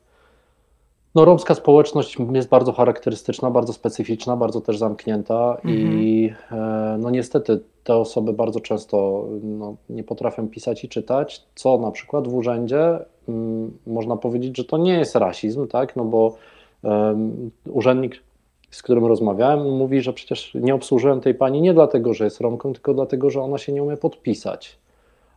No, 1.15 1.25
romska 1.25 1.55
społeczność 1.55 2.17
jest 2.33 2.49
bardzo 2.49 2.71
charakterystyczna, 2.71 3.51
bardzo 3.51 3.73
specyficzna, 3.73 4.37
bardzo 4.37 4.61
też 4.61 4.77
zamknięta 4.77 5.55
mhm. 5.55 6.01
i 6.01 6.33
e, 6.51 6.97
no 6.99 7.09
niestety 7.09 7.59
te 7.83 7.95
osoby 7.95 8.33
bardzo 8.33 8.59
często 8.59 9.25
no, 9.43 9.75
nie 9.89 10.03
potrafią 10.03 10.47
pisać 10.47 10.83
i 10.83 10.89
czytać, 10.89 11.43
co 11.55 11.77
na 11.77 11.91
przykład 11.91 12.27
w 12.27 12.35
urzędzie 12.35 12.83
m, 12.83 12.99
mm, 13.27 13.77
można 13.87 14.17
powiedzieć, 14.17 14.57
że 14.57 14.63
to 14.63 14.77
nie 14.77 14.93
jest 14.93 15.15
rasizm, 15.15 15.67
tak, 15.67 15.95
no 15.95 16.05
bo 16.05 16.35
um, 16.83 17.51
urzędnik, 17.69 18.23
z 18.71 18.81
którym 18.81 19.05
rozmawiałem, 19.05 19.77
mówi, 19.77 20.01
że 20.01 20.13
przecież 20.13 20.53
nie 20.53 20.75
obsłużyłem 20.75 21.21
tej 21.21 21.35
pani 21.35 21.61
nie 21.61 21.73
dlatego, 21.73 22.13
że 22.13 22.23
jest 22.23 22.41
Romką, 22.41 22.73
tylko 22.73 22.93
dlatego, 22.93 23.29
że 23.29 23.41
ona 23.41 23.57
się 23.57 23.73
nie 23.73 23.83
umie 23.83 23.97
podpisać 23.97 24.80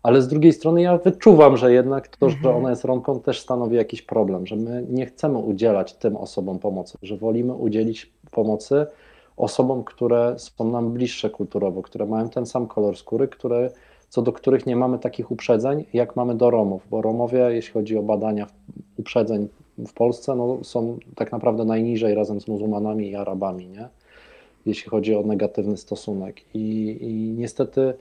ale 0.04 0.22
z 0.22 0.28
drugiej 0.28 0.52
strony 0.52 0.82
ja 0.82 0.98
wyczuwam, 0.98 1.56
że 1.56 1.72
jednak 1.72 2.08
to, 2.08 2.30
że 2.30 2.36
mhm. 2.36 2.56
ona 2.56 2.70
jest 2.70 2.84
Romką 2.84 3.20
też 3.20 3.40
stanowi 3.40 3.76
jakiś 3.76 4.02
problem, 4.02 4.46
że 4.46 4.56
my 4.56 4.86
nie 4.90 5.06
chcemy 5.06 5.38
udzielać 5.38 5.94
tym 5.94 6.16
osobom 6.16 6.58
pomocy, 6.58 6.98
że 7.02 7.16
wolimy 7.16 7.54
udzielić 7.54 8.12
pomocy 8.30 8.86
osobom, 9.36 9.84
które 9.84 10.34
są 10.38 10.70
nam 10.70 10.92
bliższe 10.92 11.30
kulturowo, 11.30 11.82
które 11.82 12.06
mają 12.06 12.28
ten 12.28 12.46
sam 12.46 12.66
kolor 12.66 12.96
skóry, 12.96 13.28
które, 13.28 13.70
co 14.08 14.22
do 14.22 14.32
których 14.32 14.66
nie 14.66 14.76
mamy 14.76 14.98
takich 14.98 15.30
uprzedzeń, 15.30 15.84
jak 15.92 16.16
mamy 16.16 16.34
do 16.34 16.50
Romów, 16.50 16.82
bo 16.90 17.02
Romowie, 17.02 17.38
jeśli 17.50 17.72
chodzi 17.72 17.98
o 17.98 18.02
badania 18.02 18.46
uprzedzeń 18.98 19.48
w 19.78 19.92
Polsce, 19.92 20.36
no, 20.36 20.58
są 20.62 20.98
tak 21.14 21.32
naprawdę 21.32 21.64
najniżej 21.64 22.14
razem 22.14 22.40
z 22.40 22.48
muzułmanami 22.48 23.10
i 23.10 23.16
Arabami, 23.16 23.68
nie? 23.68 23.88
jeśli 24.66 24.90
chodzi 24.90 25.14
o 25.14 25.22
negatywny 25.22 25.76
stosunek. 25.76 26.40
I, 26.54 26.96
i 27.00 27.34
niestety 27.38 27.94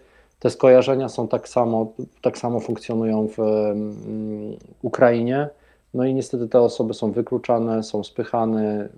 te 0.43 0.49
skojarzenia 0.49 1.09
są 1.09 1.27
tak 1.27 1.49
samo, 1.49 1.93
tak 2.21 2.37
samo 2.37 2.59
funkcjonują 2.59 3.27
w 3.27 3.37
Ukrainie. 4.81 5.49
No 5.93 6.05
i 6.05 6.13
niestety 6.13 6.47
te 6.47 6.61
osoby 6.61 6.93
są 6.93 7.11
wykluczane, 7.11 7.83
są 7.83 8.03
spychane, 8.03 8.89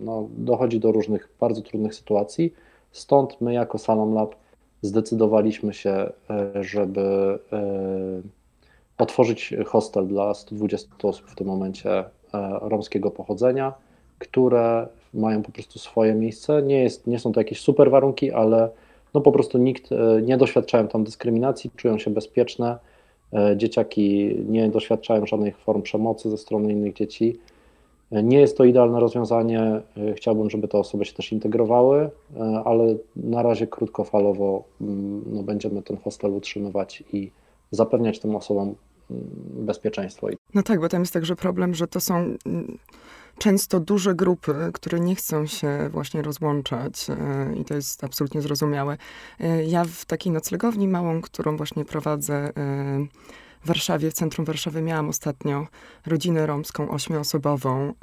no, 0.00 0.28
dochodzi 0.38 0.80
do 0.80 0.92
różnych 0.92 1.28
bardzo 1.40 1.62
trudnych 1.62 1.94
sytuacji. 1.94 2.54
Stąd 2.92 3.40
my 3.40 3.52
jako 3.52 3.78
Salon 3.78 4.14
Lab 4.14 4.34
zdecydowaliśmy 4.82 5.74
się, 5.74 5.90
e, 5.90 6.64
żeby 6.64 7.38
e, 7.52 7.62
otworzyć 8.98 9.54
hostel 9.66 10.06
dla 10.06 10.34
120 10.34 10.88
osób 11.02 11.26
w 11.26 11.34
tym 11.34 11.46
momencie 11.46 11.98
e, 11.98 12.04
romskiego 12.60 13.10
pochodzenia, 13.10 13.72
które 14.18 14.86
mają 15.14 15.42
po 15.42 15.52
prostu 15.52 15.78
swoje 15.78 16.14
miejsce. 16.14 16.62
Nie, 16.62 16.82
jest, 16.82 17.06
nie 17.06 17.18
są 17.18 17.32
to 17.32 17.40
jakieś 17.40 17.60
super 17.60 17.90
warunki, 17.90 18.32
ale 18.32 18.70
no 19.14 19.20
po 19.20 19.32
prostu 19.32 19.58
nikt 19.58 19.92
e, 19.92 20.22
nie 20.22 20.36
doświadczają 20.36 20.88
tam 20.88 21.04
dyskryminacji, 21.04 21.70
czują 21.76 21.98
się 21.98 22.10
bezpieczne. 22.10 22.78
E, 23.32 23.56
dzieciaki 23.56 24.36
nie 24.48 24.68
doświadczają 24.68 25.26
żadnych 25.26 25.58
form 25.58 25.82
przemocy 25.82 26.30
ze 26.30 26.38
strony 26.38 26.72
innych 26.72 26.94
dzieci. 26.94 27.38
E, 28.10 28.22
nie 28.22 28.40
jest 28.40 28.56
to 28.56 28.64
idealne 28.64 29.00
rozwiązanie. 29.00 29.80
Chciałbym, 30.16 30.50
żeby 30.50 30.68
te 30.68 30.78
osoby 30.78 31.04
się 31.04 31.12
też 31.12 31.32
integrowały, 31.32 32.10
ale 32.64 32.94
na 33.16 33.42
razie 33.42 33.66
krótkofalowo 33.66 34.64
mm, 34.80 35.24
no, 35.26 35.42
będziemy 35.42 35.82
ten 35.82 35.96
hostel 35.96 36.34
utrzymywać 36.34 37.04
i 37.12 37.30
zapewniać 37.70 38.18
tym 38.18 38.36
osobom 38.36 38.74
mm, 39.10 39.24
bezpieczeństwo. 39.52 40.28
No 40.54 40.62
tak, 40.62 40.80
bo 40.80 40.88
tam 40.88 41.00
jest 41.00 41.12
także 41.12 41.36
problem, 41.36 41.74
że 41.74 41.86
to 41.86 42.00
są 42.00 42.14
mm, 42.14 42.78
często 43.40 43.80
duże 43.80 44.14
grupy, 44.14 44.54
które 44.74 45.00
nie 45.00 45.14
chcą 45.14 45.46
się 45.46 45.88
właśnie 45.92 46.22
rozłączać 46.22 47.06
e, 47.10 47.56
i 47.56 47.64
to 47.64 47.74
jest 47.74 48.04
absolutnie 48.04 48.42
zrozumiałe. 48.42 48.96
E, 49.40 49.64
ja 49.64 49.84
w 49.84 50.04
takiej 50.04 50.32
noclegowni 50.32 50.88
małą, 50.88 51.20
którą 51.20 51.56
właśnie 51.56 51.84
prowadzę 51.84 52.34
e, 52.34 52.52
w 53.62 53.66
Warszawie, 53.66 54.10
w 54.10 54.14
centrum 54.14 54.44
Warszawy, 54.44 54.82
miałam 54.82 55.08
ostatnio 55.08 55.66
rodzinę 56.06 56.46
romską, 56.46 56.90
ośmioosobową. 56.90 57.94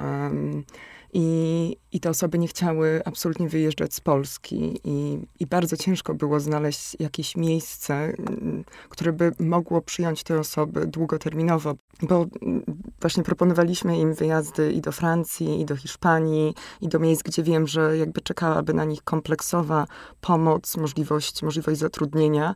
I, 1.12 1.76
I 1.92 2.00
te 2.00 2.10
osoby 2.10 2.38
nie 2.38 2.48
chciały 2.48 3.00
absolutnie 3.04 3.48
wyjeżdżać 3.48 3.94
z 3.94 4.00
Polski, 4.00 4.80
i, 4.84 5.18
i 5.40 5.46
bardzo 5.46 5.76
ciężko 5.76 6.14
było 6.14 6.40
znaleźć 6.40 6.96
jakieś 7.00 7.36
miejsce, 7.36 7.94
mm, 7.94 8.64
które 8.88 9.12
by 9.12 9.32
mogło 9.40 9.82
przyjąć 9.82 10.22
te 10.22 10.38
osoby 10.38 10.86
długoterminowo, 10.86 11.74
bo 12.02 12.26
mm, 12.42 12.62
właśnie 13.00 13.22
proponowaliśmy 13.22 13.98
im 13.98 14.14
wyjazdy 14.14 14.72
i 14.72 14.80
do 14.80 14.92
Francji, 14.92 15.60
i 15.60 15.64
do 15.64 15.76
Hiszpanii, 15.76 16.54
i 16.80 16.88
do 16.88 16.98
miejsc, 16.98 17.22
gdzie 17.22 17.42
wiem, 17.42 17.66
że 17.66 17.98
jakby 17.98 18.20
czekałaby 18.20 18.74
na 18.74 18.84
nich 18.84 19.02
kompleksowa 19.02 19.86
pomoc, 20.20 20.76
możliwość, 20.76 21.42
możliwość 21.42 21.78
zatrudnienia. 21.78 22.54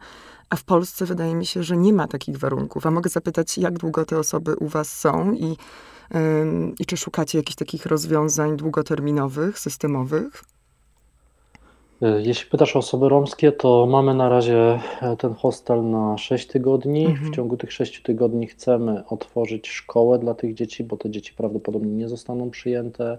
A 0.50 0.56
w 0.56 0.64
Polsce 0.64 1.06
wydaje 1.06 1.34
mi 1.34 1.46
się, 1.46 1.62
że 1.62 1.76
nie 1.76 1.92
ma 1.92 2.08
takich 2.08 2.38
warunków. 2.38 2.86
A 2.86 2.90
mogę 2.90 3.10
zapytać, 3.10 3.58
jak 3.58 3.78
długo 3.78 4.04
te 4.04 4.18
osoby 4.18 4.56
u 4.56 4.68
Was 4.68 4.98
są 4.98 5.32
i 5.32 5.56
i 6.78 6.86
czy 6.86 6.96
szukacie 6.96 7.38
jakichś 7.38 7.56
takich 7.56 7.86
rozwiązań 7.86 8.56
długoterminowych, 8.56 9.58
systemowych? 9.58 10.44
E, 12.02 12.22
jeśli 12.22 12.50
pytasz 12.50 12.76
o 12.76 12.78
osoby 12.78 13.08
romskie, 13.08 13.52
to 13.52 13.86
mamy 13.86 14.14
na 14.14 14.28
razie 14.28 14.80
e, 15.02 15.16
ten 15.16 15.34
hostel 15.34 15.90
na 15.90 16.18
6 16.18 16.46
tygodni. 16.46 17.06
Mhm. 17.06 17.32
W 17.32 17.34
ciągu 17.34 17.56
tych 17.56 17.72
6 17.72 18.02
tygodni 18.02 18.46
chcemy 18.46 19.06
otworzyć 19.06 19.68
szkołę 19.68 20.18
dla 20.18 20.34
tych 20.34 20.54
dzieci, 20.54 20.84
bo 20.84 20.96
te 20.96 21.10
dzieci 21.10 21.34
prawdopodobnie 21.36 21.92
nie 21.92 22.08
zostaną 22.08 22.50
przyjęte 22.50 23.18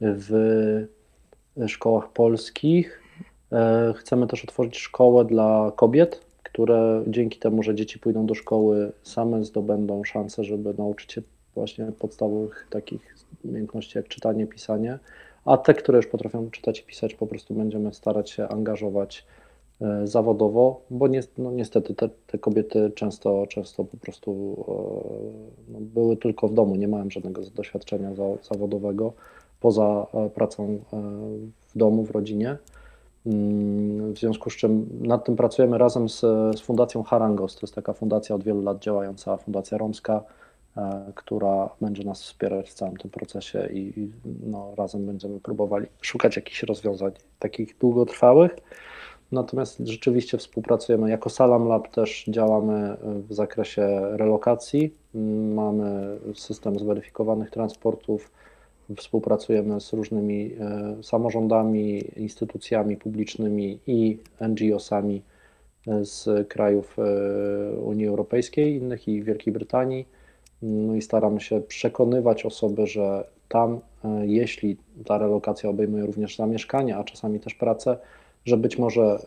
w 0.00 0.30
szkołach 1.66 2.08
polskich. 2.08 3.02
E, 3.52 3.94
chcemy 3.96 4.26
też 4.26 4.44
otworzyć 4.44 4.78
szkołę 4.78 5.24
dla 5.24 5.72
kobiet, 5.76 6.24
które 6.42 7.04
dzięki 7.06 7.38
temu, 7.38 7.62
że 7.62 7.74
dzieci 7.74 7.98
pójdą 7.98 8.26
do 8.26 8.34
szkoły, 8.34 8.92
same 9.02 9.44
zdobędą 9.44 10.04
szansę, 10.04 10.44
żeby 10.44 10.74
nauczyć 10.78 11.12
się 11.12 11.22
właśnie 11.54 11.92
podstawowych 11.98 12.66
takich 12.70 13.16
umiejętności 13.44 13.98
jak 13.98 14.08
czytanie, 14.08 14.46
pisanie, 14.46 14.98
a 15.44 15.56
te, 15.56 15.74
które 15.74 15.96
już 15.96 16.06
potrafią 16.06 16.50
czytać 16.50 16.80
i 16.80 16.84
pisać, 16.84 17.14
po 17.14 17.26
prostu 17.26 17.54
będziemy 17.54 17.94
starać 17.94 18.30
się 18.30 18.48
angażować 18.48 19.26
e, 19.80 20.06
zawodowo, 20.06 20.80
bo 20.90 21.06
no 21.38 21.50
niestety 21.50 21.94
te, 21.94 22.08
te, 22.26 22.38
kobiety 22.38 22.92
często, 22.94 23.46
często 23.46 23.84
po 23.84 23.96
prostu 23.96 24.30
e, 24.68 25.72
no, 25.72 25.78
były 25.80 26.16
tylko 26.16 26.48
w 26.48 26.54
domu, 26.54 26.76
nie 26.76 26.88
mają 26.88 27.10
żadnego 27.10 27.42
doświadczenia 27.54 28.14
za, 28.14 28.24
zawodowego 28.42 29.12
poza 29.60 30.06
e, 30.14 30.30
pracą 30.30 30.78
w 31.68 31.78
domu, 31.78 32.04
w 32.04 32.10
rodzinie. 32.10 32.56
Mm, 33.26 34.12
w 34.12 34.18
związku 34.18 34.50
z 34.50 34.56
czym 34.56 34.88
nad 35.00 35.24
tym 35.24 35.36
pracujemy 35.36 35.78
razem 35.78 36.08
z, 36.08 36.20
z 36.56 36.60
Fundacją 36.60 37.02
Harangos. 37.02 37.54
To 37.54 37.60
jest 37.62 37.74
taka 37.74 37.92
fundacja 37.92 38.36
od 38.36 38.44
wielu 38.44 38.62
lat 38.62 38.78
działająca, 38.78 39.36
fundacja 39.36 39.78
romska, 39.78 40.22
która 41.14 41.68
będzie 41.80 42.04
nas 42.04 42.22
wspierać 42.22 42.70
w 42.70 42.74
całym 42.74 42.96
tym 42.96 43.10
procesie 43.10 43.68
i 43.72 44.10
no, 44.46 44.74
razem 44.76 45.06
będziemy 45.06 45.40
próbowali 45.40 45.86
szukać 46.00 46.36
jakichś 46.36 46.62
rozwiązań 46.62 47.12
takich 47.38 47.78
długotrwałych. 47.78 48.56
Natomiast 49.32 49.78
rzeczywiście 49.78 50.38
współpracujemy 50.38 51.10
jako 51.10 51.30
Salam 51.30 51.68
Lab, 51.68 51.88
też 51.88 52.24
działamy 52.28 52.96
w 53.02 53.34
zakresie 53.34 54.00
relokacji. 54.16 54.94
Mamy 55.54 56.18
system 56.34 56.78
zweryfikowanych 56.78 57.50
transportów, 57.50 58.30
współpracujemy 58.96 59.80
z 59.80 59.92
różnymi 59.92 60.50
e, 60.60 61.02
samorządami, 61.02 62.04
instytucjami 62.16 62.96
publicznymi 62.96 63.78
i 63.86 64.18
NGO-sami 64.40 65.22
z 66.02 66.48
krajów 66.48 66.96
e, 66.98 67.76
Unii 67.76 68.06
Europejskiej, 68.06 68.76
innych 68.76 69.08
i 69.08 69.22
Wielkiej 69.22 69.52
Brytanii 69.52 70.06
no 70.62 70.94
i 70.94 71.02
staramy 71.02 71.40
się 71.40 71.60
przekonywać 71.60 72.46
osoby, 72.46 72.86
że 72.86 73.24
tam, 73.48 73.80
e, 74.04 74.26
jeśli 74.26 74.76
ta 75.04 75.18
relokacja 75.18 75.70
obejmuje 75.70 76.06
również 76.06 76.36
zamieszkanie, 76.36 76.96
a 76.96 77.04
czasami 77.04 77.40
też 77.40 77.54
pracę, 77.54 77.98
że 78.44 78.56
być 78.56 78.78
może 78.78 79.02
e, 79.02 79.18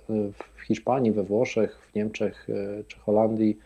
w 0.56 0.62
Hiszpanii, 0.62 1.12
we 1.12 1.24
Włoszech, 1.24 1.88
w 1.92 1.96
Niemczech 1.96 2.48
e, 2.50 2.84
czy 2.84 3.00
Holandii 3.00 3.58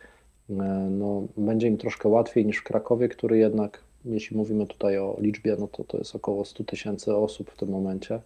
no, 0.89 1.23
będzie 1.37 1.67
im 1.67 1.77
troszkę 1.77 2.09
łatwiej 2.09 2.45
niż 2.45 2.57
w 2.57 2.63
Krakowie, 2.63 3.09
który 3.09 3.37
jednak, 3.37 3.83
jeśli 4.05 4.37
mówimy 4.37 4.67
tutaj 4.67 4.97
o 4.97 5.17
liczbie, 5.19 5.55
no 5.59 5.67
to 5.67 5.83
to 5.83 5.97
jest 5.97 6.15
około 6.15 6.45
100 6.45 6.63
tysięcy 6.63 7.15
osób 7.15 7.51
w 7.51 7.57
tym 7.57 7.69
momencie. 7.69 8.19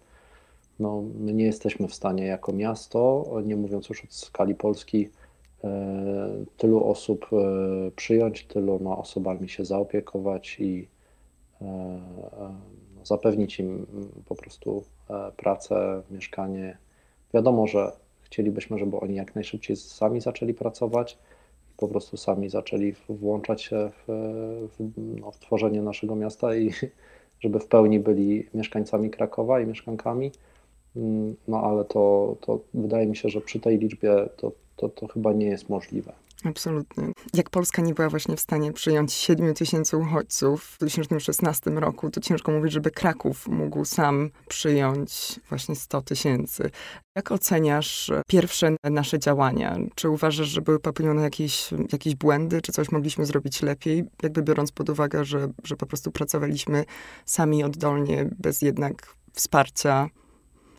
No, 0.79 1.03
my 1.19 1.33
nie 1.33 1.45
jesteśmy 1.45 1.88
w 1.88 1.93
stanie 1.93 2.25
jako 2.25 2.53
miasto, 2.53 3.25
nie 3.45 3.55
mówiąc 3.55 3.89
już 3.89 4.03
o 4.03 4.07
skali 4.09 4.55
Polski, 4.55 5.09
tylu 6.58 6.89
osób 6.89 7.25
e, 7.34 7.91
przyjąć, 7.91 8.46
tyloma 8.46 8.98
osobami 8.98 9.50
się 9.50 9.65
zaopiekować 9.65 10.60
i 10.60 10.88
e, 11.62 11.65
no, 12.96 13.05
zapewnić 13.05 13.60
im 13.60 13.86
po 14.25 14.36
prostu 14.36 14.84
pracę, 15.38 16.01
mieszkanie. 16.12 16.77
Wiadomo, 17.34 17.67
że 17.67 17.91
chcielibyśmy, 18.22 18.77
żeby 18.77 19.00
oni 19.00 19.15
jak 19.15 19.36
najszybciej 19.36 19.75
sami 19.75 20.22
zaczęli 20.22 20.53
pracować, 20.53 21.17
po 21.77 21.88
prostu 21.88 22.17
sami 22.17 22.50
zaczęli 22.50 22.93
włączać 23.10 23.62
się 23.62 23.89
w, 23.89 24.12
w, 24.79 24.91
no, 24.98 25.32
w 25.32 25.39
tworzenie 25.39 25.82
naszego 25.82 26.15
miasta 26.15 26.55
i 26.55 26.72
żeby 27.41 27.60
w 27.60 27.67
pełni 27.67 28.00
byli 28.00 28.50
mieszkańcami 28.53 29.10
Krakowa 29.10 29.60
i 29.60 29.67
mieszkankami. 29.67 30.32
Mm, 30.95 31.35
no 31.47 31.62
ale 31.62 31.85
to, 31.85 32.35
to 32.41 32.59
wydaje 32.73 33.07
mi 33.07 33.15
się, 33.15 33.29
że 33.29 33.41
przy 33.41 33.59
tej 33.59 33.77
liczbie 33.79 34.29
to, 34.38 34.51
to, 34.75 34.89
to 34.89 35.07
chyba 35.07 35.33
nie 35.33 35.45
jest 35.45 35.69
możliwe. 35.69 36.13
Absolutnie. 36.45 37.12
Jak 37.33 37.50
Polska 37.50 37.81
nie 37.81 37.93
była 37.93 38.09
właśnie 38.09 38.35
w 38.35 38.39
stanie 38.39 38.73
przyjąć 38.73 39.13
7 39.13 39.53
tysięcy 39.53 39.97
uchodźców 39.97 40.63
w 40.63 40.77
2016 40.77 41.71
roku, 41.71 42.09
to 42.09 42.21
ciężko 42.21 42.51
mówić, 42.51 42.73
żeby 42.73 42.91
Kraków 42.91 43.47
mógł 43.47 43.85
sam 43.85 44.29
przyjąć 44.47 45.39
właśnie 45.50 45.75
100 45.75 46.01
tysięcy. 46.01 46.69
Jak 47.15 47.31
oceniasz 47.31 48.12
pierwsze 48.27 48.75
nasze 48.83 49.19
działania? 49.19 49.77
Czy 49.95 50.09
uważasz, 50.09 50.47
że 50.47 50.62
były 50.62 50.79
popełnione 50.79 51.21
jakieś, 51.21 51.69
jakieś 51.91 52.15
błędy, 52.15 52.62
czy 52.62 52.71
coś 52.71 52.91
mogliśmy 52.91 53.25
zrobić 53.25 53.62
lepiej? 53.62 54.03
Jakby 54.23 54.41
biorąc 54.41 54.71
pod 54.71 54.89
uwagę, 54.89 55.25
że, 55.25 55.47
że 55.63 55.75
po 55.75 55.85
prostu 55.85 56.12
pracowaliśmy 56.12 56.85
sami 57.25 57.63
oddolnie, 57.63 58.29
bez 58.39 58.62
jednak 58.62 59.15
wsparcia 59.33 60.09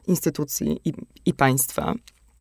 instytucji 0.06 0.80
i, 0.84 0.92
i 1.26 1.34
państwa. 1.34 1.94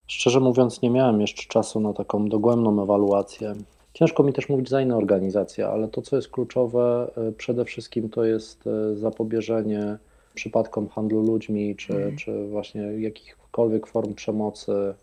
Szczerze 0.08 0.39
mówiąc, 0.39 0.82
nie 0.82 0.89
miałem 0.89 1.22
jeszcze 1.22 1.43
czasu 1.48 1.79
na 1.79 1.93
taką 1.93 2.29
dogłębną 2.29 2.84
ewaluację. 2.84 3.55
Ciężko 3.93 4.24
mi 4.24 4.34
też 4.34 4.50
mówić 4.50 4.70
za 4.70 4.82
inne 4.82 4.98
organizacje, 4.98 5.67
ale 5.67 5.88
to, 5.88 6.01
co 6.01 6.15
jest 6.15 6.29
kluczowe, 6.29 7.12
e, 7.17 7.32
przede 7.32 7.65
wszystkim 7.65 8.10
to 8.10 8.25
jest 8.25 8.67
e, 8.67 8.96
zapobieżenie 8.96 9.98
przypadkom 10.34 10.88
handlu 10.89 11.22
ludźmi, 11.22 11.75
czy, 11.75 11.96
mm. 11.96 12.17
czy 12.17 12.48
właśnie 12.48 12.82
jakichkolwiek 12.82 13.88
form 13.88 14.13
przemocy 14.13 14.93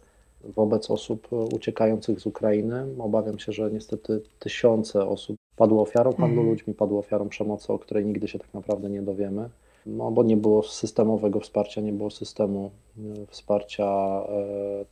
wobec 0.45 0.91
osób 0.91 1.29
uciekających 1.53 2.21
z 2.21 2.27
Ukrainy. 2.27 2.87
Obawiam 2.99 3.39
się, 3.39 3.53
że 3.53 3.71
niestety 3.71 4.23
tysiące 4.39 5.07
osób 5.07 5.37
padło 5.57 5.83
ofiarą 5.83 6.13
handlu 6.13 6.41
mm. 6.41 6.51
ludźmi, 6.51 6.75
padło 6.75 6.99
ofiarą 6.99 7.29
przemocy, 7.29 7.73
o 7.73 7.79
której 7.79 8.05
nigdy 8.07 8.29
się 8.29 8.39
tak 8.39 8.55
naprawdę 8.55 8.91
nie 8.91 9.03
dowiemy 9.03 9.49
no 9.87 10.11
bo 10.11 10.23
nie 10.23 10.37
było 10.37 10.63
systemowego 10.63 11.41
wsparcia, 11.41 11.81
nie 11.81 11.93
było 11.93 12.11
systemu 12.11 12.71
e, 12.99 13.27
wsparcia 13.27 13.87
e, 13.87 14.85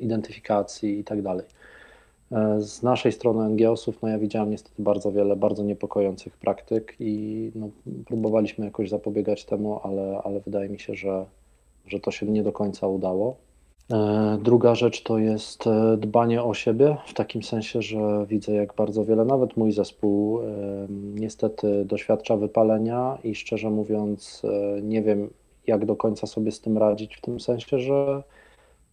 identyfikacji 0.00 0.98
i 0.98 1.04
tak 1.04 1.22
dalej. 1.22 1.46
E, 2.32 2.60
z 2.60 2.82
naszej 2.82 3.12
strony 3.12 3.48
NGO-sów, 3.48 4.02
no 4.02 4.08
ja 4.08 4.18
widziałem 4.18 4.50
niestety 4.50 4.82
bardzo 4.82 5.12
wiele 5.12 5.36
bardzo 5.36 5.62
niepokojących 5.62 6.36
praktyk 6.36 6.96
i 7.00 7.50
no, 7.54 7.68
próbowaliśmy 8.06 8.64
jakoś 8.64 8.90
zapobiegać 8.90 9.44
temu, 9.44 9.80
ale, 9.82 10.20
ale 10.24 10.40
wydaje 10.40 10.68
mi 10.68 10.78
się, 10.78 10.94
że, 10.94 11.26
że 11.86 12.00
to 12.00 12.10
się 12.10 12.26
nie 12.26 12.42
do 12.42 12.52
końca 12.52 12.86
udało. 12.86 13.36
E, 13.92 14.38
druga 14.42 14.74
rzecz 14.74 15.02
to 15.02 15.18
jest 15.18 15.66
e, 15.66 15.96
dbanie 15.96 16.42
o 16.42 16.54
siebie, 16.54 16.96
w 17.06 17.14
takim 17.14 17.42
sensie, 17.42 17.82
że 17.82 18.26
widzę, 18.28 18.52
jak 18.52 18.74
bardzo 18.74 19.04
wiele, 19.04 19.24
nawet 19.24 19.56
mój 19.56 19.72
zespół, 19.72 20.40
e, 20.40 20.44
niestety 21.14 21.84
doświadcza 21.84 22.36
wypalenia 22.36 23.18
i 23.24 23.34
szczerze 23.34 23.70
mówiąc, 23.70 24.42
nie 24.82 25.02
wiem, 25.02 25.30
jak 25.66 25.84
do 25.84 25.96
końca 25.96 26.26
sobie 26.26 26.52
z 26.52 26.60
tym 26.60 26.78
radzić, 26.78 27.16
w 27.16 27.20
tym 27.20 27.40
sensie, 27.40 27.78
że 27.78 28.22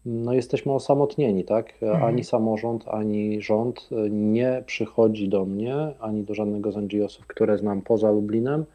no 0.06 0.34
jesteśmy 0.34 0.74
osamotnieni, 0.74 1.44
tak? 1.44 1.74
Mhm. 1.82 2.04
Ani 2.04 2.24
samorząd, 2.24 2.88
ani 2.88 3.42
rząd 3.42 3.89
nie 4.10 4.63
przychodzi 4.66 5.30
do 5.30 5.46
mnie, 5.46 5.75
ani 6.00 6.24
do 6.24 6.36
żadnego 6.36 6.72
z 6.72 6.77
NGO-sów, 6.77 7.27
które 7.27 7.58
znam 7.58 7.82
poza 7.82 8.12
Lublinem, 8.12 8.66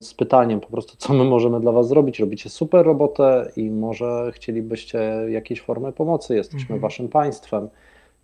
z 0.00 0.14
pytaniem 0.14 0.60
po 0.60 0.68
prostu, 0.68 0.96
co 0.96 1.12
my 1.12 1.24
możemy 1.24 1.60
dla 1.60 1.72
Was 1.72 1.88
zrobić. 1.88 2.18
Robicie 2.18 2.50
super 2.50 2.86
robotę 2.86 3.52
i 3.56 3.70
może 3.70 4.30
chcielibyście 4.34 4.98
jakiejś 5.28 5.60
formy 5.60 5.92
pomocy. 5.92 6.34
Jesteśmy 6.34 6.74
mhm. 6.74 6.80
Waszym 6.80 7.08
państwem, 7.08 7.68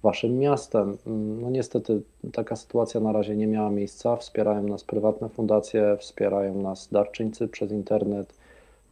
Waszym 0.03 0.39
miastem. 0.39 0.97
No 1.41 1.51
niestety 1.51 2.03
taka 2.33 2.57
sytuacja 2.57 3.01
na 3.01 3.13
razie 3.13 3.37
nie 3.37 3.47
miała 3.47 3.71
miejsca. 3.71 4.17
Wspierają 4.17 4.63
nas 4.63 4.85
prywatne 4.85 5.29
fundacje, 5.29 5.97
wspierają 6.01 6.63
nas 6.63 6.89
darczyńcy 6.93 7.49
przez 7.49 7.73
internet. 7.73 8.35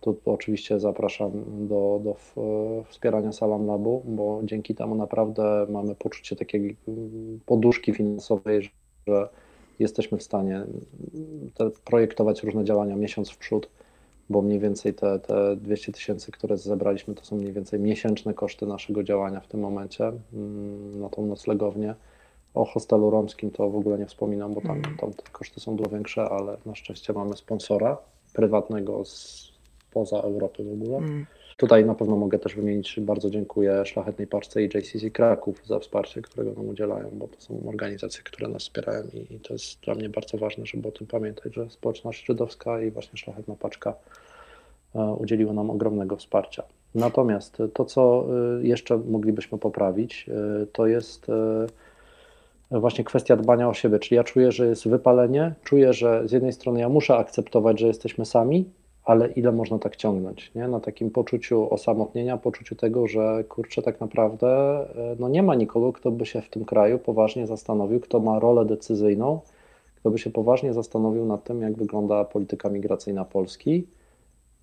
Tu 0.01 0.17
oczywiście 0.25 0.81
zapraszam 0.81 1.31
do, 1.69 2.01
do 2.05 2.17
wspierania 2.89 3.33
Salam 3.33 3.67
Labu, 3.67 4.02
bo 4.04 4.41
dzięki 4.45 4.75
temu 4.75 4.95
naprawdę 4.95 5.67
mamy 5.69 5.95
poczucie 5.95 6.37
takiej 6.37 6.76
poduszki 7.47 7.95
finansowej, 7.95 8.71
że 9.06 9.28
jesteśmy 9.78 10.19
w 10.19 10.23
stanie 10.23 10.65
projektować 11.85 12.43
różne 12.43 12.65
działania 12.65 12.97
miesiąc 12.97 13.30
w 13.30 13.37
przód, 13.37 13.69
bo 14.30 14.43
mniej 14.43 14.58
więcej 14.58 14.95
te, 14.95 15.19
te 15.19 15.56
200 15.56 15.93
tysięcy, 15.93 16.32
które 16.32 16.56
zebraliśmy, 16.56 17.15
to 17.15 17.25
są 17.25 17.37
mniej 17.37 17.52
więcej 17.52 17.80
miesięczne 17.80 18.35
koszty 18.35 18.67
naszego 18.67 19.02
działania 19.02 19.41
w 19.41 19.47
tym 19.47 19.61
momencie 19.61 20.13
mm, 20.32 21.00
na 21.00 21.08
tą 21.08 21.26
noclegownię. 21.26 21.95
O 22.54 22.65
hostelu 22.65 23.11
romskim 23.11 23.50
to 23.50 23.71
w 23.71 23.76
ogóle 23.76 23.99
nie 23.99 24.06
wspominam, 24.06 24.54
bo 24.54 24.61
tam, 24.61 24.76
mm. 24.76 24.97
tam 24.97 25.13
te 25.13 25.23
koszty 25.32 25.61
są 25.61 25.76
dużo 25.76 25.91
większe, 25.91 26.23
ale 26.23 26.56
na 26.67 26.75
szczęście 26.75 27.13
mamy 27.13 27.37
sponsora 27.37 27.99
prywatnego 28.32 29.04
z 29.04 29.43
poza 29.93 30.17
Europy 30.17 30.65
w 30.65 30.73
ogóle. 30.73 30.97
Mm. 30.97 31.26
Tutaj 31.63 31.85
na 31.85 31.95
pewno 31.95 32.17
mogę 32.17 32.39
też 32.39 32.55
wymienić, 32.55 33.01
bardzo 33.01 33.31
dziękuję 33.31 33.87
Szlachetnej 33.87 34.27
Paczce 34.27 34.63
i 34.63 34.65
JCC 34.65 35.11
Kraków 35.11 35.67
za 35.67 35.79
wsparcie, 35.79 36.23
którego 36.23 36.53
nam 36.53 36.69
udzielają, 36.69 37.11
bo 37.13 37.29
to 37.29 37.41
są 37.41 37.63
organizacje, 37.69 38.23
które 38.23 38.49
nas 38.49 38.63
wspierają 38.63 39.03
i, 39.13 39.35
i 39.35 39.41
to 39.41 39.53
jest 39.53 39.81
dla 39.81 39.95
mnie 39.95 40.09
bardzo 40.09 40.39
ważne, 40.39 40.67
żeby 40.67 40.89
o 40.89 40.91
tym 40.91 41.07
pamiętać, 41.07 41.55
że 41.55 41.71
społeczność 41.71 42.27
żydowska 42.27 42.83
i 42.83 42.91
właśnie 42.91 43.17
Szlachetna 43.19 43.55
Paczka 43.55 43.95
e, 44.95 45.05
udzieliła 45.13 45.53
nam 45.53 45.71
ogromnego 45.71 46.17
wsparcia. 46.17 46.63
Natomiast 46.95 47.63
to, 47.75 47.85
co 47.85 48.27
e, 48.61 48.67
jeszcze 48.67 48.97
moglibyśmy 48.97 49.59
poprawić, 49.59 50.27
e, 50.29 50.67
to 50.67 50.87
jest 50.87 51.27
właśnie 52.71 53.05
kwestia 53.05 53.37
dbania 53.37 53.69
o 53.69 53.75
siebie. 53.75 53.99
Czyli 53.99 54.17
ja 54.17 54.25
czuję, 54.25 54.53
że 54.53 54.67
jest 54.67 54.89
wypalenie, 54.89 55.55
czuję, 55.65 55.93
że 55.93 56.29
z 56.29 56.33
jednej 56.33 56.53
strony 56.53 56.81
ja 56.81 56.89
muszę 56.89 57.17
akceptować, 57.17 57.81
że 57.81 57.87
jesteśmy 57.87 58.27
sami, 58.27 58.65
ale 59.04 59.28
ile 59.28 59.52
można 59.52 59.78
tak 59.78 59.97
ciągnąć, 59.97 60.54
nie? 60.54 60.69
Na 60.69 60.80
takim 60.80 61.10
poczuciu 61.10 61.75
osamotnienia, 61.75 62.36
poczuciu 62.36 62.76
tego, 62.76 63.06
że 63.06 63.45
kurczę, 63.45 63.82
tak 63.82 64.00
naprawdę 64.00 64.49
e, 65.12 65.17
no 65.19 65.28
nie 65.28 65.43
ma 65.43 65.54
nikogo, 65.54 65.93
kto 65.93 66.10
by 66.10 66.26
się 66.26 66.43
w 66.43 66.49
tym 66.49 66.65
kraju 66.65 66.99
poważnie 66.99 67.47
zastanowił, 67.47 68.00
kto 68.00 68.21
ma 68.21 68.38
rolę 68.38 68.65
decyzyjną, 68.65 69.41
kto 69.97 70.10
by 70.10 70.19
się 70.19 70.30
poważnie 70.30 70.73
zastanowił 70.73 71.26
nad 71.26 71.45
tym, 71.45 71.62
jak 71.62 71.76
wygląda 71.76 72.25
polityka 72.25 72.69
migracyjna 72.69 73.25
Polski. 73.25 73.86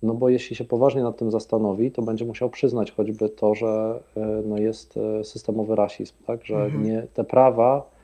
No 0.02 0.14
bo 0.14 0.28
jeśli 0.28 0.56
się 0.56 0.64
poważnie 0.64 1.02
nad 1.02 1.16
tym 1.16 1.30
zastanowi, 1.30 1.90
to 1.90 2.02
będzie 2.02 2.24
musiał 2.24 2.50
przyznać 2.50 2.92
choćby 2.92 3.28
to, 3.28 3.54
że 3.54 4.00
e, 4.16 4.42
no 4.46 4.58
jest 4.58 4.96
e, 4.96 5.24
systemowy 5.24 5.76
rasizm, 5.76 6.14
tak? 6.26 6.44
że 6.44 6.56
mhm. 6.56 6.82
nie, 6.82 7.06
te 7.14 7.24
prawa 7.24 7.99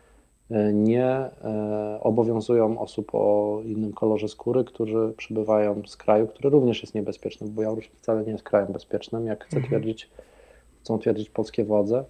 nie 0.72 1.06
e, 1.06 1.30
obowiązują 2.00 2.78
osób 2.78 3.10
o 3.12 3.58
innym 3.64 3.92
kolorze 3.92 4.28
skóry, 4.28 4.64
którzy 4.64 5.14
przybywają 5.16 5.82
z 5.86 5.96
kraju, 5.96 6.26
który 6.26 6.50
również 6.50 6.82
jest 6.82 6.94
niebezpieczny, 6.94 7.48
bo 7.48 7.62
Białoruś 7.62 7.88
wcale 7.88 8.24
nie 8.24 8.32
jest 8.32 8.44
krajem 8.44 8.72
bezpiecznym, 8.72 9.26
jak 9.26 9.44
chce 9.44 9.56
mhm. 9.56 9.70
twierdzić, 9.70 10.10
chcą 10.80 10.98
twierdzić 10.98 11.30
polskie 11.30 11.64
władze. 11.64 12.04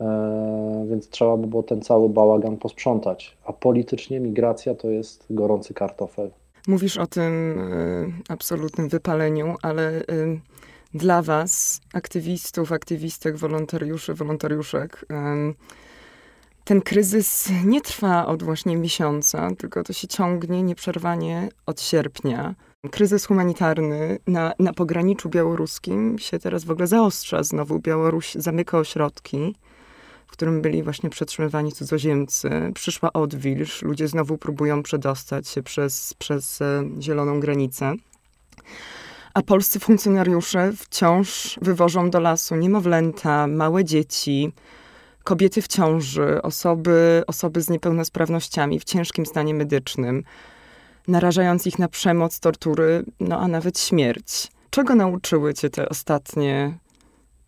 E, 0.00 0.86
więc 0.90 1.08
trzeba 1.08 1.36
by 1.36 1.46
było 1.46 1.62
ten 1.62 1.82
cały 1.82 2.08
bałagan 2.08 2.56
posprzątać. 2.56 3.36
A 3.44 3.52
politycznie 3.52 4.20
migracja 4.20 4.74
to 4.74 4.90
jest 4.90 5.26
gorący 5.30 5.74
kartofel. 5.74 6.30
Mówisz 6.68 6.96
o 6.96 7.06
tym 7.06 7.58
absolutnym 8.28 8.88
wypaleniu, 8.88 9.54
ale 9.62 10.02
dla 10.94 11.22
Was, 11.22 11.80
aktywistów, 11.92 12.72
aktywistek, 12.72 13.36
wolontariuszy, 13.36 14.14
wolontariuszek, 14.14 15.06
ten 16.64 16.80
kryzys 16.80 17.48
nie 17.64 17.80
trwa 17.80 18.26
od 18.26 18.42
właśnie 18.42 18.76
miesiąca, 18.76 19.48
tylko 19.58 19.82
to 19.82 19.92
się 19.92 20.08
ciągnie 20.08 20.62
nieprzerwanie 20.62 21.48
od 21.66 21.80
sierpnia. 21.80 22.54
Kryzys 22.90 23.26
humanitarny 23.26 24.18
na, 24.26 24.52
na 24.58 24.72
pograniczu 24.72 25.28
białoruskim 25.28 26.18
się 26.18 26.38
teraz 26.38 26.64
w 26.64 26.70
ogóle 26.70 26.86
zaostrza. 26.86 27.42
Znowu 27.42 27.78
Białoruś 27.78 28.34
zamyka 28.34 28.78
ośrodki, 28.78 29.54
w 30.26 30.32
którym 30.32 30.62
byli 30.62 30.82
właśnie 30.82 31.10
przetrzymywani 31.10 31.72
cudzoziemcy. 31.72 32.50
Przyszła 32.74 33.12
odwilż, 33.12 33.82
ludzie 33.82 34.08
znowu 34.08 34.38
próbują 34.38 34.82
przedostać 34.82 35.48
się 35.48 35.62
przez, 35.62 36.14
przez 36.14 36.62
e, 36.62 36.84
zieloną 37.00 37.40
granicę. 37.40 37.94
A 39.34 39.42
polscy 39.42 39.80
funkcjonariusze 39.80 40.72
wciąż 40.72 41.58
wywożą 41.62 42.10
do 42.10 42.20
lasu 42.20 42.56
niemowlęta, 42.56 43.46
małe 43.46 43.84
dzieci, 43.84 44.52
kobiety 45.24 45.62
w 45.62 45.68
ciąży, 45.68 46.42
osoby, 46.42 47.22
osoby 47.26 47.62
z 47.62 47.70
niepełnosprawnościami 47.70 48.80
w 48.80 48.84
ciężkim 48.84 49.26
stanie 49.26 49.54
medycznym, 49.54 50.24
narażając 51.08 51.66
ich 51.66 51.78
na 51.78 51.88
przemoc, 51.88 52.40
tortury, 52.40 53.04
no 53.20 53.38
a 53.38 53.48
nawet 53.48 53.78
śmierć. 53.78 54.52
Czego 54.70 54.94
nauczyły 54.94 55.54
cię 55.54 55.70
te 55.70 55.88
ostatnie, 55.88 56.78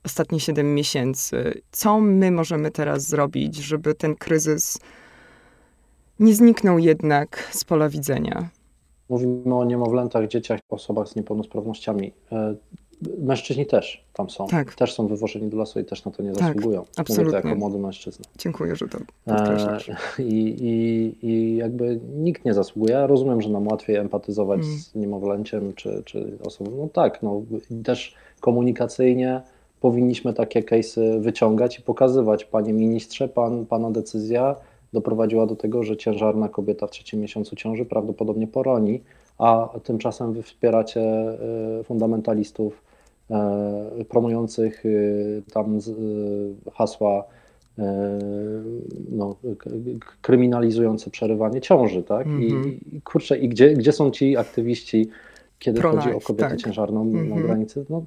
ostatnie 0.04 0.40
7 0.40 0.74
miesięcy? 0.74 1.62
Co 1.70 2.00
my 2.00 2.30
możemy 2.30 2.70
teraz 2.70 3.06
zrobić, 3.06 3.56
żeby 3.56 3.94
ten 3.94 4.14
kryzys 4.14 4.78
nie 6.20 6.34
zniknął 6.34 6.78
jednak 6.78 7.48
z 7.52 7.64
pola 7.64 7.88
widzenia? 7.88 8.48
Mówimy 9.08 9.54
o 9.54 9.64
niemowlętach, 9.64 10.28
dzieciach, 10.28 10.60
osobach 10.68 11.08
z 11.08 11.16
niepełnosprawnościami. 11.16 12.12
Mężczyźni 13.18 13.66
też 13.66 14.04
tam 14.12 14.30
są. 14.30 14.46
Tak. 14.46 14.74
Też 14.74 14.94
są 14.94 15.06
wywożeni 15.06 15.50
do 15.50 15.56
lasu 15.56 15.80
i 15.80 15.84
też 15.84 16.04
na 16.04 16.10
to 16.10 16.22
nie 16.22 16.32
tak, 16.32 16.38
zasługują. 16.38 16.84
Absolutnie. 16.96 17.24
Mówię 17.24 17.42
to 17.42 17.48
jako 17.48 17.60
młody 17.60 17.78
mężczyzna. 17.78 18.24
Dziękuję, 18.38 18.76
że 18.76 18.88
to 18.88 18.98
podkreślasz. 19.24 19.88
E, 19.88 19.94
I, 20.22 20.66
i, 20.66 21.14
I 21.26 21.56
jakby 21.56 22.00
nikt 22.16 22.44
nie 22.44 22.54
zasługuje. 22.54 22.94
Ja 22.94 23.06
rozumiem, 23.06 23.42
że 23.42 23.48
nam 23.48 23.66
łatwiej 23.66 23.96
empatyzować 23.96 24.60
mm. 24.60 24.78
z 24.78 24.94
niemowlęciem 24.94 25.72
czy, 25.74 26.02
czy 26.04 26.38
osobą. 26.44 26.70
No 26.78 26.88
tak, 26.88 27.22
no 27.22 27.42
też 27.84 28.14
komunikacyjnie 28.40 29.40
powinniśmy 29.80 30.34
takie 30.34 30.62
case'y 30.62 31.20
wyciągać 31.20 31.78
i 31.78 31.82
pokazywać. 31.82 32.44
Panie 32.44 32.72
ministrze, 32.72 33.28
pan, 33.28 33.66
pana 33.66 33.90
decyzja 33.90 34.56
doprowadziła 34.92 35.46
do 35.46 35.56
tego, 35.56 35.82
że 35.82 35.96
ciężarna 35.96 36.48
kobieta 36.48 36.86
w 36.86 36.90
trzecim 36.90 37.20
miesiącu 37.20 37.56
ciąży 37.56 37.84
prawdopodobnie 37.84 38.46
poroni, 38.46 39.00
a 39.38 39.68
tymczasem 39.84 40.32
wy 40.32 40.42
wspieracie 40.42 41.00
e, 41.00 41.84
fundamentalistów 41.84 42.82
e, 43.30 44.04
promujących 44.08 44.82
e, 44.86 44.90
tam 45.52 45.78
hasła 46.74 47.24
no, 49.10 49.36
kryminalizujące 50.22 51.10
przerywanie 51.10 51.60
ciąży, 51.60 52.02
tak? 52.02 52.26
Mm 52.26 52.40
-hmm. 52.40 52.68
I, 52.92 53.00
kurczę, 53.00 53.38
i 53.38 53.48
gdzie, 53.48 53.74
gdzie 53.74 53.92
są 53.92 54.10
ci 54.10 54.36
aktywiści, 54.36 55.08
kiedy 55.58 55.82
chodzi 55.82 56.12
o 56.12 56.20
kobietę 56.20 56.48
tak. 56.48 56.58
ciężarną 56.58 57.02
mm 57.02 57.12
-hmm. 57.12 57.28
na 57.28 57.34
mhm. 57.34 57.46
granicy? 57.46 57.84
No, 57.90 58.04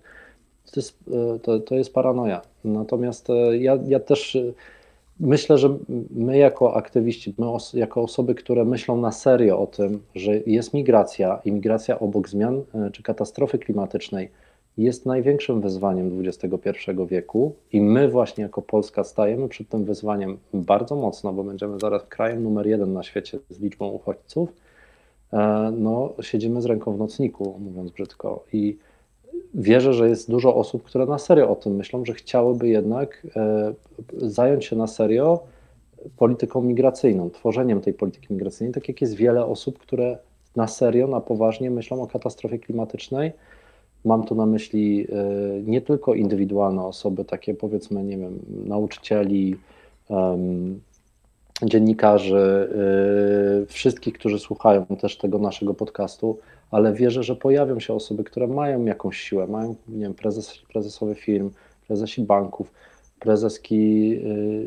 to 0.72 0.80
jest, 0.80 0.98
to, 1.44 1.60
to 1.60 1.76
jest 1.76 1.94
paranoja. 1.94 2.42
Natomiast 2.64 3.28
ja, 3.60 3.80
ja 3.88 4.00
też 4.00 4.38
Myślę, 5.20 5.58
że 5.58 5.78
my 6.10 6.38
jako 6.38 6.76
aktywiści, 6.76 7.34
my 7.38 7.50
os 7.50 7.74
jako 7.74 8.02
osoby, 8.02 8.36
które 8.36 8.66
myślą 8.66 9.02
na 9.02 9.12
serio 9.12 9.60
o 9.60 9.68
tym, 9.68 10.02
że 10.16 10.40
jest 10.46 10.74
migracja 10.74 11.42
i 11.46 11.52
migracja 11.52 12.00
obok 12.00 12.30
zmian 12.30 12.64
e, 12.74 12.92
czy 12.92 13.04
katastrofy 13.04 13.58
klimatycznej 13.58 14.30
jest 14.78 15.06
największym 15.06 15.62
wyzwaniem 15.62 16.22
XXI 16.28 16.72
wieku 17.10 17.56
i 17.72 17.82
my 17.82 18.10
właśnie 18.10 18.44
jako 18.44 18.62
Polska 18.62 19.04
stajemy 19.04 19.50
przed 19.50 19.70
tym 19.70 19.86
wyzwaniem 19.86 20.38
bardzo 20.54 20.96
mocno, 20.96 21.34
bo 21.34 21.44
będziemy 21.44 21.80
zaraz 21.80 22.04
krajem 22.04 22.44
numer 22.44 22.68
jeden 22.68 22.94
na 22.94 23.04
świecie 23.04 23.40
z 23.50 23.60
liczbą 23.60 23.90
uchodźców, 23.90 24.54
e, 25.34 25.72
no 25.78 26.14
siedzimy 26.22 26.62
z 26.62 26.66
ręką 26.66 26.94
w 26.94 26.98
nocniku, 26.98 27.60
mówiąc 27.60 27.92
brzydko 27.92 28.44
i 28.54 28.78
wierzę, 29.58 29.94
że 29.94 30.10
jest 30.10 30.32
dużo 30.32 30.56
osób, 30.56 30.84
które 30.84 31.06
na 31.06 31.18
serio 31.18 31.50
o 31.50 31.56
tym 31.56 31.76
myślą, 31.76 32.06
że 32.06 32.14
chciałyby 32.14 32.68
jednak 32.68 33.28
e, 33.36 33.74
zająć 34.18 34.66
się 34.66 34.76
na 34.76 34.88
serio 34.88 35.40
polityką 36.18 36.62
migracyjną, 36.62 37.30
tworzeniem 37.30 37.82
tej 37.82 37.94
polityki 37.94 38.34
migracyjnej, 38.34 38.74
tak 38.74 38.88
jak 38.88 39.02
jest 39.02 39.14
wiele 39.14 39.46
osób, 39.46 39.80
które 39.80 40.18
na 40.56 40.68
serio, 40.68 41.08
na 41.08 41.22
poważnie 41.22 41.72
myślą 41.72 42.02
o 42.02 42.08
katastrofie 42.08 42.60
klimatycznej. 42.60 43.32
Mam 44.06 44.24
tu 44.24 44.36
na 44.36 44.46
myśli 44.46 45.08
e, 45.12 45.62
nie 45.64 45.82
tylko 45.82 46.14
indywidualne 46.14 46.86
osoby, 46.86 47.26
takie 47.26 47.54
powiedzmy, 47.54 48.04
nie 48.04 48.18
wiem, 48.18 48.40
nauczycieli, 48.66 49.56
dziennikarzy, 51.64 52.70
e, 53.64 53.66
wszystkich, 53.66 54.14
którzy 54.14 54.40
słuchają 54.40 54.86
też 54.86 55.18
tego 55.18 55.40
naszego 55.40 55.74
podcastu, 55.74 56.40
ale 56.72 56.94
wierzę, 56.94 57.24
że 57.24 57.36
pojawią 57.36 57.80
się 57.80 57.94
osoby, 57.94 58.24
które 58.24 58.48
mają 58.48 58.86
jakąś 58.86 59.18
siłę, 59.18 59.48
mają, 59.48 59.76
nie 59.88 60.04
wiem, 60.04 60.14
prezes, 60.14 60.58
prezesowy 60.74 61.16
firm, 61.16 61.50
prezesi 61.88 62.22
banków, 62.22 62.72
prezeski 63.20 64.12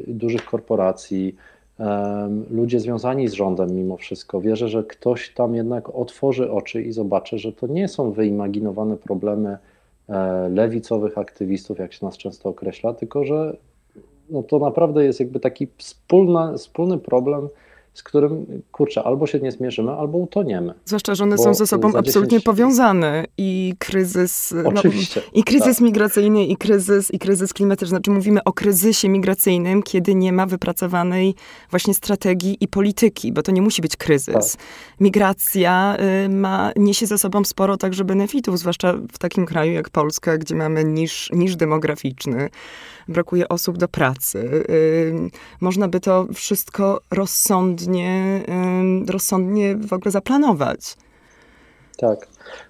y, 0.09 0.15
dużych 0.15 0.45
korporacji, 0.45 1.37
ludzie 2.51 2.81
związani 2.81 3.29
z 3.29 3.33
rządem 3.33 3.77
mimo 3.77 3.97
wszystko. 3.97 4.41
Wierzę, 4.41 4.69
że 4.69 4.85
ktoś 4.85 5.35
tam 5.35 5.55
jednak 5.55 5.89
otworzy 5.89 6.53
oczy 6.53 6.83
i 6.83 6.93
zobaczy, 6.93 7.39
że 7.39 7.53
to 7.53 7.67
nie 7.67 7.89
są 7.89 8.13
wyimaginowane 8.13 8.97
problemy 8.97 9.59
e, 10.09 10.49
lewicowych 10.49 11.19
aktywistów, 11.19 11.79
jak 11.79 11.93
się 11.93 12.07
nas 12.07 12.17
często 12.17 12.49
określa, 12.49 12.95
tylko 12.95 13.25
że 13.25 13.57
no 14.31 14.43
to 14.43 14.59
naprawdę 14.59 15.05
jest 15.05 15.21
jakby 15.21 15.41
taki 15.41 15.69
wspólny 16.57 16.99
problem 17.05 17.49
z 17.95 18.03
którym, 18.03 18.63
kurczę, 18.73 19.03
albo 19.03 19.27
się 19.27 19.41
nie 19.41 19.53
zmierzymy, 19.53 19.93
albo 19.93 20.19
utoniemy. 20.19 20.75
Zwłaszcza, 20.85 21.15
że 21.15 21.25
one 21.25 21.39
są 21.39 21.55
ze 21.55 21.67
sobą 21.67 21.89
absolutnie 21.89 22.39
10... 22.39 22.45
powiązane 22.45 23.25
i 23.39 23.75
kryzys, 23.79 24.55
no, 24.65 24.71
Oczywiście, 24.71 25.23
no, 25.25 25.41
i 25.41 25.45
kryzys 25.45 25.77
tak. 25.77 25.81
migracyjny, 25.81 26.45
i 26.45 26.57
kryzys, 26.57 27.11
i 27.11 27.19
kryzys 27.19 27.53
klimatyczny. 27.53 27.89
Znaczy 27.89 28.11
mówimy 28.11 28.45
o 28.45 28.53
kryzysie 28.53 29.09
migracyjnym, 29.09 29.83
kiedy 29.83 30.15
nie 30.15 30.33
ma 30.33 30.47
wypracowanej 30.47 31.35
właśnie 31.71 31.95
strategii 31.95 32.57
i 32.61 32.69
polityki, 32.69 33.33
bo 33.33 33.43
to 33.43 33.53
nie 33.53 33.63
musi 33.63 33.83
być 33.83 33.97
kryzys. 33.97 34.53
Tak. 34.53 34.63
Migracja 35.01 35.97
y, 36.25 36.29
ma, 36.29 36.73
niesie 36.77 37.07
ze 37.07 37.19
sobą 37.19 37.45
sporo 37.45 37.77
także 37.77 38.05
benefitów, 38.05 38.59
zwłaszcza 38.59 38.95
w 39.13 39.19
takim 39.19 39.47
kraju 39.47 39.73
jak 39.73 39.91
Polska, 39.91 40.39
gdzie 40.39 40.55
mamy 40.55 40.85
niż, 40.85 41.31
niż 41.33 41.57
demograficzny, 41.57 42.49
brakuje 43.11 43.49
osób 43.49 43.79
do 43.79 43.89
pracy. 43.89 44.65
Można 45.61 45.89
by 45.89 46.01
to 46.01 46.27
wszystko 46.35 47.01
rozsądnie, 47.11 48.41
rozsądnie 49.09 49.77
w 49.77 49.93
ogóle 49.93 50.11
zaplanować. 50.11 50.97
Tak. 52.01 52.29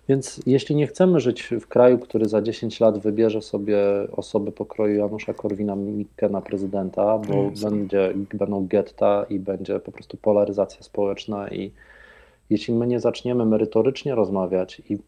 Więc 0.08 0.40
jeśli 0.46 0.76
nie 0.76 0.86
chcemy 0.86 1.20
żyć 1.20 1.42
w 1.60 1.66
kraju, 1.66 1.98
który 1.98 2.28
za 2.28 2.42
10 2.42 2.80
lat 2.80 2.98
wybierze 2.98 3.42
sobie 3.42 3.78
osoby 4.12 4.52
pokroju 4.52 4.98
Janusza 4.98 5.32
Korwina-Mikke 5.32 6.30
na 6.30 6.40
prezydenta, 6.40 7.18
bo 7.18 7.50
będzie, 7.62 8.14
będą 8.34 8.66
getta 8.66 9.26
i 9.30 9.38
będzie 9.38 9.80
po 9.80 9.92
prostu 9.92 10.16
polaryzacja 10.16 10.82
społeczna 10.82 11.48
i 11.48 11.72
jeśli 12.50 12.74
my 12.74 12.86
nie 12.86 13.00
zaczniemy 13.00 13.46
merytorycznie 13.46 14.14
rozmawiać 14.14 14.82
i 14.88 14.98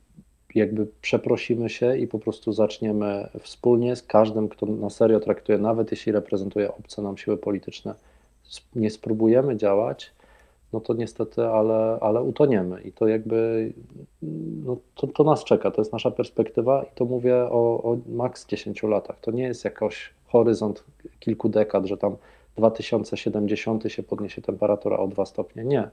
jakby 0.55 0.87
przeprosimy 1.03 1.71
się 1.71 1.97
i 1.97 2.07
po 2.07 2.19
prostu 2.19 2.53
zaczniemy 2.53 3.29
wspólnie 3.41 3.97
z 3.97 4.03
każdym, 4.03 4.49
kto 4.49 4.67
na 4.67 4.91
serio 4.91 5.21
traktuje, 5.21 5.59
nawet 5.59 5.91
jeśli 5.91 6.13
reprezentuje 6.13 6.75
obce 6.75 7.03
nam 7.03 7.19
siły 7.19 7.37
polityczne, 7.37 7.95
nie 8.75 8.91
spróbujemy 8.91 9.57
działać, 9.57 10.13
no 10.73 10.81
to 10.81 10.95
niestety, 10.95 11.47
ale, 11.47 11.99
ale 12.01 12.23
utoniemy 12.23 12.81
i 12.81 12.93
to 12.93 13.09
jakby, 13.09 13.73
no 14.65 14.77
to, 14.95 15.07
to 15.07 15.25
nas 15.25 15.45
czeka, 15.45 15.71
to 15.71 15.81
jest 15.81 15.93
nasza 15.93 16.11
perspektywa 16.11 16.83
i 16.83 16.95
to 16.95 17.05
mówię 17.05 17.37
o, 17.37 17.83
o 17.83 17.99
maks 18.09 18.47
10 18.47 18.83
latach. 18.83 19.21
To 19.21 19.31
nie 19.31 19.43
jest 19.43 19.65
jakoś 19.65 20.11
horyzont 20.27 20.85
kilku 21.21 21.49
dekad, 21.49 21.87
że 21.87 21.97
tam 21.97 22.17
2070 22.57 23.85
się 23.89 24.03
podniesie 24.03 24.43
temperatura 24.43 24.99
o 24.99 25.09
2 25.09 25.27
stopnie. 25.27 25.65
Nie. 25.65 25.89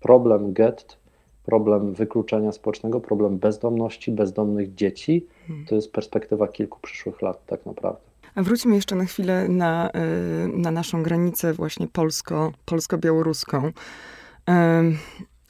Problem 0.00 0.52
GET 0.52 0.96
problem 1.44 1.94
wykluczenia 1.94 2.52
społecznego, 2.52 3.00
problem 3.00 3.38
bezdomności, 3.38 4.12
bezdomnych 4.12 4.74
dzieci, 4.74 5.26
hmm. 5.46 5.66
to 5.66 5.74
jest 5.74 5.92
perspektywa 5.92 6.48
kilku 6.48 6.78
przyszłych 6.82 7.22
lat 7.22 7.46
tak 7.46 7.66
naprawdę. 7.66 8.00
A 8.34 8.42
wróćmy 8.42 8.74
jeszcze 8.74 8.96
na 8.96 9.04
chwilę 9.04 9.48
na, 9.48 9.90
y, 9.90 10.48
na 10.48 10.70
naszą 10.70 11.02
granicę 11.02 11.52
właśnie 11.52 11.88
polsko, 11.88 12.52
polsko-białoruską. 12.64 13.72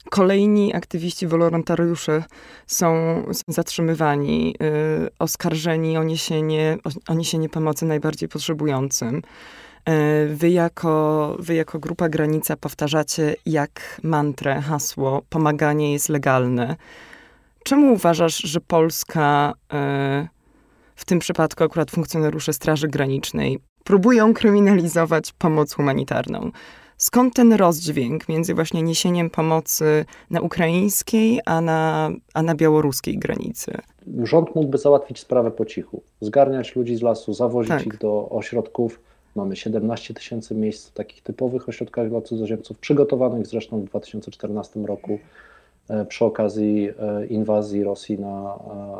Kolejni 0.09 0.75
aktywiści, 0.75 1.27
wolontariusze 1.27 2.23
są 2.67 2.95
zatrzymywani, 3.47 4.55
y, 5.05 5.09
oskarżeni 5.19 5.97
o 5.97 6.03
niesienie, 6.03 6.77
o 7.07 7.13
niesienie 7.13 7.49
pomocy 7.49 7.85
najbardziej 7.85 8.29
potrzebującym. 8.29 9.21
E, 9.85 10.25
wy 10.27 10.49
jako, 10.49 11.35
wy 11.39 11.55
jako 11.55 11.79
grupa 11.79 12.09
Granica 12.09 12.57
powtarzacie 12.57 13.35
jak 13.45 13.99
mantrę 14.03 14.61
hasło 14.61 15.21
pomaganie 15.29 15.93
jest 15.93 16.09
legalne. 16.09 16.75
Czemu 17.63 17.93
uważasz, 17.93 18.37
że 18.37 18.59
Polska, 18.61 19.53
e, 19.73 20.27
w 20.95 21.05
tym 21.05 21.19
przypadku 21.19 21.63
akurat 21.63 21.91
funkcjonariusze 21.91 22.53
Straży 22.53 22.87
Granicznej, 22.87 23.59
próbują 23.83 24.33
kryminalizować 24.33 25.31
pomoc 25.31 25.73
humanitarną? 25.73 26.51
Skąd 26.97 27.33
ten 27.35 27.53
rozdźwięk 27.53 28.29
między 28.29 28.53
właśnie 28.53 28.83
niesieniem 28.83 29.29
pomocy 29.29 30.05
na 30.29 30.41
ukraińskiej, 30.41 31.39
a 31.45 31.61
na, 31.61 32.09
a 32.33 32.41
na 32.41 32.55
białoruskiej 32.55 33.17
granicy? 33.17 33.77
Rząd 34.23 34.55
mógłby 34.55 34.77
załatwić 34.77 35.19
sprawę 35.19 35.51
po 35.51 35.65
cichu, 35.65 36.03
zgarniać 36.21 36.75
ludzi 36.75 36.95
z 36.95 37.01
lasu, 37.01 37.33
zawozić 37.33 37.69
tak. 37.69 37.85
ich 37.85 37.97
do 37.97 38.29
ośrodków 38.29 38.99
Mamy 39.35 39.55
17 39.55 40.13
tysięcy 40.13 40.55
miejsc 40.55 40.89
w 40.89 40.93
takich 40.93 41.23
typowych 41.23 41.69
ośrodkach 41.69 42.09
dla 42.09 42.21
cudzoziemców, 42.21 42.79
przygotowanych 42.79 43.47
zresztą 43.47 43.81
w 43.81 43.83
2014 43.83 44.79
roku 44.79 45.19
e, 45.89 46.05
przy 46.05 46.25
okazji 46.25 46.89
e, 46.99 47.25
inwazji 47.25 47.83
Rosji 47.83 48.19
na, 48.19 48.55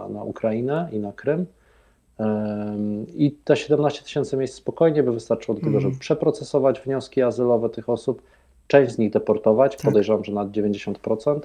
e, 0.08 0.13
na 0.13 0.24
Ukrainę 0.24 0.89
i 0.91 1.00
na 1.00 1.12
Krym. 1.12 1.46
I 3.15 3.32
te 3.32 3.56
17 3.56 4.04
tysięcy 4.04 4.38
miejsc 4.38 4.56
spokojnie 4.56 5.04
by 5.04 5.12
wystarczyło 5.12 5.58
do 5.58 5.63
tego, 5.63 5.80
żeby 5.80 5.88
mhm. 5.88 6.00
przeprocesować 6.00 6.80
wnioski 6.80 7.22
azylowe 7.22 7.70
tych 7.70 7.89
osób, 7.89 8.22
część 8.67 8.91
z 8.91 8.98
nich 8.98 9.12
deportować, 9.12 9.76
tak. 9.76 9.86
podejrzewam, 9.86 10.24
że 10.24 10.32
nad 10.32 10.52
90%, 10.52 11.39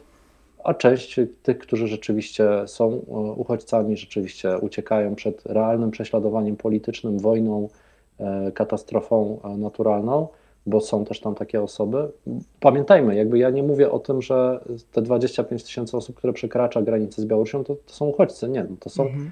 a 0.64 0.75
część 0.75 1.20
tych, 1.42 1.59
którzy 1.59 1.88
rzeczywiście 1.88 2.49
są 2.66 2.87
uchodźcami, 3.37 3.96
rzeczywiście 3.96 4.59
uciekają 4.59 5.14
przed 5.14 5.46
realnym 5.46 5.90
prześladowaniem 5.90 6.57
politycznym, 6.57 7.18
wojną, 7.18 7.68
katastrofą 8.55 9.40
e, 9.44 9.57
naturalną, 9.57 10.29
bo 10.66 10.81
są 10.81 11.05
też 11.05 11.20
tam 11.20 11.35
takie 11.35 11.62
osoby. 11.62 12.09
Pamiętajmy, 12.61 13.16
jakby 13.16 13.38
ja 13.38 13.50
nie 13.50 13.62
mówię 13.62 13.90
o 13.90 13.98
tym, 13.98 14.22
że 14.22 14.61
te 14.92 15.02
25 15.02 15.64
tysięcy 15.64 15.96
osób, 15.96 16.16
które 16.16 16.33
przekracza 16.33 16.83
granicę 16.83 17.22
z 17.22 17.24
Białorusią, 17.24 17.64
to, 17.64 17.74
to 17.74 17.92
są 17.92 18.07
uchodźcy. 18.07 18.48
Nie, 18.48 18.64
no 18.70 18.76
to 18.81 18.90
są 18.90 19.02
mhm. 19.02 19.31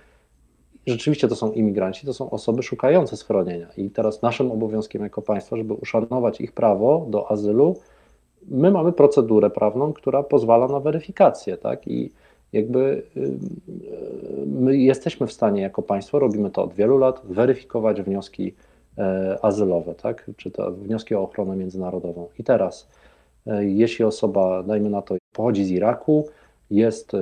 rzeczywiście 0.86 1.28
to 1.28 1.36
są 1.36 1.52
imigranci, 1.52 2.06
to 2.06 2.14
są 2.14 2.30
osoby 2.30 2.62
szukające 2.62 3.16
schronienia. 3.16 3.66
I 3.76 3.90
teraz 3.90 4.22
naszym 4.22 4.50
obowiązkiem 4.50 5.02
jako 5.02 5.22
państwa, 5.22 5.56
żeby 5.56 5.74
uszanować 5.74 6.40
ich 6.40 6.52
prawo 6.52 7.06
do 7.08 7.30
azylu, 7.30 7.76
my 8.48 8.70
mamy 8.70 8.92
procedurę 8.92 9.50
prawną, 9.50 9.92
która 9.92 10.22
pozwala 10.22 10.68
na 10.68 10.80
weryfikację, 10.80 11.56
tak? 11.56 11.88
I 11.88 12.10
jakby 12.52 13.02
my 14.46 14.76
jesteśmy 14.76 15.26
w 15.26 15.32
stanie 15.32 15.62
jako 15.62 15.82
państwo, 15.82 16.18
robimy 16.18 16.50
to 16.50 16.64
od 16.64 16.74
wielu 16.74 16.98
lat, 16.98 17.20
weryfikować 17.24 18.02
wnioski 18.02 18.48
e, 18.48 18.73
azylowe, 19.42 19.94
tak? 19.94 20.30
czy 20.36 20.50
to 20.50 20.70
wnioski 20.70 21.14
o 21.14 21.22
ochronę 21.22 21.56
międzynarodową. 21.56 22.28
I 22.38 22.44
teraz, 22.44 22.88
e, 23.46 23.64
jeśli 23.64 24.04
osoba, 24.04 24.62
dajmy 24.62 24.90
na 24.90 25.02
to, 25.02 25.16
pochodzi 25.32 25.64
z 25.64 25.70
Iraku, 25.70 26.28
jest 26.70 27.14
e, 27.14 27.18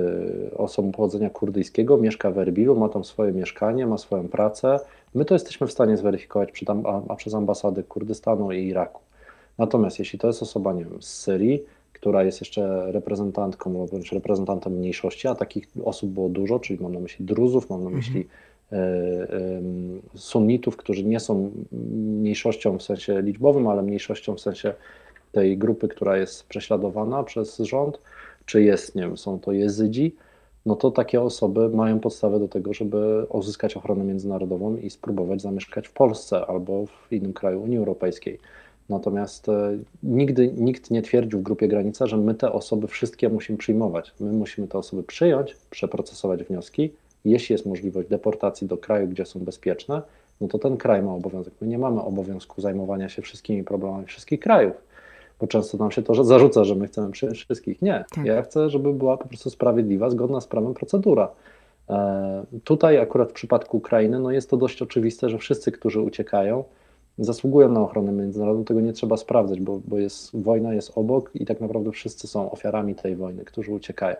osobą 0.57 0.91
pochodzenia 0.91 1.29
kurdyjskiego, 1.29 1.97
mieszka 1.97 2.31
w 2.31 2.37
Erbilu, 2.37 2.75
ma 2.75 2.89
tam 2.89 3.03
swoje 3.03 3.31
mieszkanie, 3.31 3.87
ma 3.87 3.97
swoją 3.97 4.27
pracę, 4.27 4.79
my 5.15 5.25
to 5.25 5.35
jesteśmy 5.35 5.67
w 5.67 5.71
stanie 5.71 5.97
zweryfikować 5.97 6.51
przy 6.51 6.65
tam, 6.65 6.83
a, 7.09 7.15
przez 7.15 7.33
ambasady 7.33 7.83
Kurdystanu 7.83 8.51
i 8.51 8.67
Iraku. 8.67 9.01
Natomiast 9.57 9.99
jeśli 9.99 10.19
to 10.19 10.27
jest 10.27 10.41
osoba, 10.41 10.73
nie 10.73 10.85
wiem, 10.85 11.01
z 11.01 11.07
Syrii, 11.07 11.63
która 11.93 12.23
jest 12.23 12.41
jeszcze 12.41 12.91
reprezentantką 12.91 13.87
bądź 13.91 14.11
reprezentantem 14.11 14.73
mniejszości, 14.73 15.27
a 15.27 15.35
takich 15.35 15.67
osób 15.83 16.09
było 16.09 16.29
dużo, 16.29 16.59
czyli 16.59 16.83
mam 16.83 16.93
na 16.93 16.99
myśli 16.99 17.25
Druzów, 17.25 17.69
mam 17.69 17.79
na 17.79 17.89
mhm. 17.89 17.97
myśli 17.97 18.21
mhm. 18.21 18.37
Sunnitów, 20.15 20.77
którzy 20.77 21.03
nie 21.03 21.19
są 21.19 21.51
mniejszością 21.71 22.77
w 22.77 22.83
sensie 22.83 23.21
liczbowym, 23.21 23.67
ale 23.67 23.81
mniejszością 23.81 24.35
w 24.35 24.39
sensie 24.39 24.73
tej 25.31 25.57
grupy, 25.57 25.87
która 25.87 26.17
jest 26.17 26.47
prześladowana 26.47 27.23
przez 27.23 27.57
rząd, 27.57 27.99
czy 28.45 28.63
jest, 28.63 28.95
nie 28.95 29.01
wiem, 29.01 29.17
są 29.17 29.39
to 29.39 29.51
jezydzi, 29.51 30.15
no 30.65 30.75
to 30.75 30.91
takie 30.91 31.21
osoby 31.21 31.69
mają 31.69 31.99
podstawę 31.99 32.39
do 32.39 32.47
tego, 32.47 32.73
żeby 32.73 33.25
uzyskać 33.29 33.77
ochronę 33.77 34.03
międzynarodową 34.03 34.77
i 34.77 34.89
spróbować 34.89 35.41
zamieszkać 35.41 35.87
w 35.87 35.93
Polsce 35.93 36.45
albo 36.45 36.85
w 36.85 37.11
innym 37.11 37.33
kraju 37.33 37.61
Unii 37.63 37.77
Europejskiej. 37.77 38.39
Natomiast 38.89 39.49
e, 39.49 39.77
nigdy 40.03 40.53
nikt 40.57 40.91
nie 40.91 41.01
twierdził 41.01 41.39
w 41.39 41.43
grupie 41.43 41.67
granica, 41.67 42.07
że 42.07 42.17
my 42.17 42.35
te 42.35 42.51
osoby 42.51 42.87
wszystkie 42.87 43.29
musimy 43.29 43.57
przyjmować. 43.57 44.13
My 44.19 44.33
musimy 44.33 44.67
te 44.67 44.77
osoby 44.77 45.03
przyjąć, 45.03 45.55
przeprocesować 45.69 46.43
wnioski. 46.43 46.91
Jeśli 47.25 47.53
jest 47.53 47.65
możliwość 47.65 48.09
deportacji 48.09 48.67
do 48.67 48.77
kraju, 48.77 49.07
gdzie 49.07 49.25
są 49.25 49.39
bezpieczne, 49.39 50.01
no 50.41 50.47
to 50.47 50.59
ten 50.59 50.77
kraj 50.77 51.03
ma 51.03 51.13
obowiązek. 51.13 51.53
My 51.61 51.67
nie 51.67 51.77
mamy 51.77 52.01
obowiązku 52.01 52.61
zajmowania 52.61 53.09
się 53.09 53.21
wszystkimi 53.21 53.63
problemami 53.63 54.05
wszystkich 54.05 54.39
krajów, 54.39 54.73
bo 55.41 55.47
często 55.47 55.77
nam 55.77 55.91
się 55.91 56.01
to 56.01 56.23
zarzuca, 56.23 56.63
że 56.63 56.75
my 56.75 56.87
chcemy 56.87 57.11
przyjąć 57.11 57.37
wszystkich. 57.37 57.81
Nie. 57.81 58.05
Tak. 58.15 58.25
Ja 58.25 58.41
chcę, 58.41 58.69
żeby 58.69 58.93
była 58.93 59.17
po 59.17 59.27
prostu 59.27 59.49
sprawiedliwa, 59.49 60.09
zgodna 60.09 60.41
z 60.41 60.47
prawem 60.47 60.73
procedura. 60.73 61.29
E, 61.89 62.43
tutaj 62.63 62.97
akurat 62.97 63.29
w 63.29 63.33
przypadku 63.33 63.77
Ukrainy 63.77 64.19
no 64.19 64.31
jest 64.31 64.49
to 64.49 64.57
dość 64.57 64.81
oczywiste, 64.81 65.29
że 65.29 65.37
wszyscy, 65.37 65.71
którzy 65.71 66.01
uciekają, 66.01 66.63
zasługują 67.17 67.71
na 67.71 67.81
ochronę 67.81 68.11
międzynarodową, 68.11 68.65
tego 68.65 68.81
nie 68.81 68.93
trzeba 68.93 69.17
sprawdzać, 69.17 69.59
bo, 69.59 69.79
bo 69.87 69.97
jest, 69.97 70.41
wojna 70.41 70.73
jest 70.73 70.91
obok 70.95 71.31
i 71.35 71.45
tak 71.45 71.61
naprawdę 71.61 71.91
wszyscy 71.91 72.27
są 72.27 72.51
ofiarami 72.51 72.95
tej 72.95 73.15
wojny, 73.15 73.45
którzy 73.45 73.71
uciekają. 73.71 74.15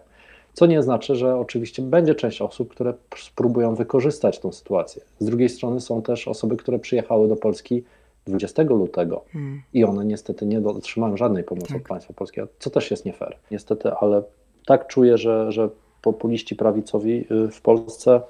Co 0.54 0.66
nie 0.66 0.84
znaczy, 0.84 1.16
że 1.16 1.38
oczywiście 1.38 1.82
będzie 1.82 2.16
część 2.16 2.42
osób, 2.42 2.70
które 2.70 2.94
spróbują 3.18 3.76
wykorzystać 3.76 4.40
tą 4.40 4.52
sytuację. 4.52 5.02
Z 5.20 5.26
drugiej 5.26 5.50
strony 5.50 5.82
są 5.82 6.02
też 6.02 6.28
osoby, 6.28 6.58
które 6.58 6.80
przyjechały 6.80 7.28
do 7.28 7.36
Polski 7.36 7.84
20 8.26 8.64
lutego 8.64 9.24
hmm. 9.32 9.62
i 9.74 9.84
one 9.84 10.06
niestety 10.06 10.46
nie 10.46 10.60
otrzymają 10.60 11.18
żadnej 11.18 11.44
pomocy 11.44 11.68
tak. 11.68 11.78
od 11.78 11.88
państwa 11.88 12.14
polskiego, 12.14 12.48
co 12.60 12.70
też 12.70 12.92
jest 12.92 13.06
nie 13.06 13.14
fair. 13.14 13.38
Niestety, 13.52 13.92
ale 13.92 14.24
tak 14.66 14.88
czuję, 14.88 15.18
że, 15.18 15.52
że 15.52 15.70
populiści 16.02 16.56
prawicowi 16.56 17.26
y, 17.32 17.52
w 17.52 17.62
Polsce 17.62 18.22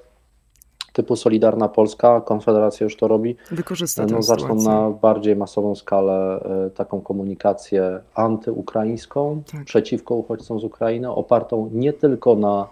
typu 0.94 1.16
Solidarna 1.16 1.68
Polska, 1.68 2.20
Konfederacja 2.20 2.84
już 2.84 2.96
to 2.96 3.08
robi, 3.08 3.36
Wykorzysta 3.50 4.06
no, 4.06 4.22
zaczną 4.22 4.60
sytuację. 4.60 4.70
na 4.70 4.90
bardziej 4.90 5.36
masową 5.36 5.74
skalę 5.74 6.40
e, 6.66 6.70
taką 6.70 7.00
komunikację 7.00 8.00
antyukraińską, 8.14 9.42
tak. 9.52 9.64
przeciwko 9.64 10.14
uchodźcom 10.14 10.60
z 10.60 10.64
Ukrainy, 10.64 11.10
opartą 11.10 11.70
nie 11.72 11.92
tylko 11.92 12.36
na 12.36 12.68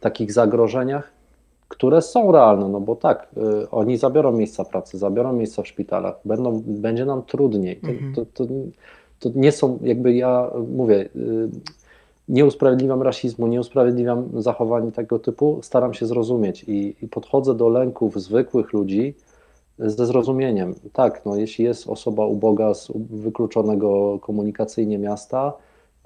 takich 0.00 0.32
zagrożeniach, 0.32 1.12
które 1.68 2.02
są 2.02 2.32
realne, 2.32 2.68
no 2.68 2.80
bo 2.80 2.96
tak, 2.96 3.28
y, 3.62 3.70
oni 3.70 3.96
zabiorą 3.96 4.32
miejsca 4.32 4.64
pracy, 4.64 4.98
zabiorą 4.98 5.32
miejsca 5.32 5.62
w 5.62 5.68
szpitalach, 5.68 6.14
będą, 6.24 6.62
będzie 6.66 7.04
nam 7.04 7.22
trudniej. 7.22 7.76
To, 7.76 7.88
mhm. 7.88 8.14
to, 8.14 8.26
to, 8.26 8.44
to 9.20 9.30
nie 9.34 9.52
są, 9.52 9.78
jakby 9.82 10.14
ja 10.14 10.50
mówię, 10.68 11.08
y, 11.16 11.48
nie 12.32 12.46
usprawiedliwiam 12.46 13.02
rasizmu, 13.02 13.46
nie 13.46 13.60
usprawiedliwiam 13.60 14.42
zachowań 14.42 14.92
tego 14.92 15.18
typu, 15.18 15.58
staram 15.62 15.94
się 15.94 16.06
zrozumieć 16.06 16.64
i, 16.64 16.96
i 17.02 17.08
podchodzę 17.08 17.54
do 17.54 17.68
lęków 17.68 18.22
zwykłych 18.22 18.72
ludzi 18.72 19.14
ze 19.78 20.06
zrozumieniem. 20.06 20.74
Tak, 20.92 21.24
no, 21.26 21.36
jeśli 21.36 21.64
jest 21.64 21.88
osoba 21.88 22.26
uboga 22.26 22.74
z 22.74 22.92
wykluczonego 23.10 24.18
komunikacyjnie 24.18 24.98
miasta, 24.98 25.52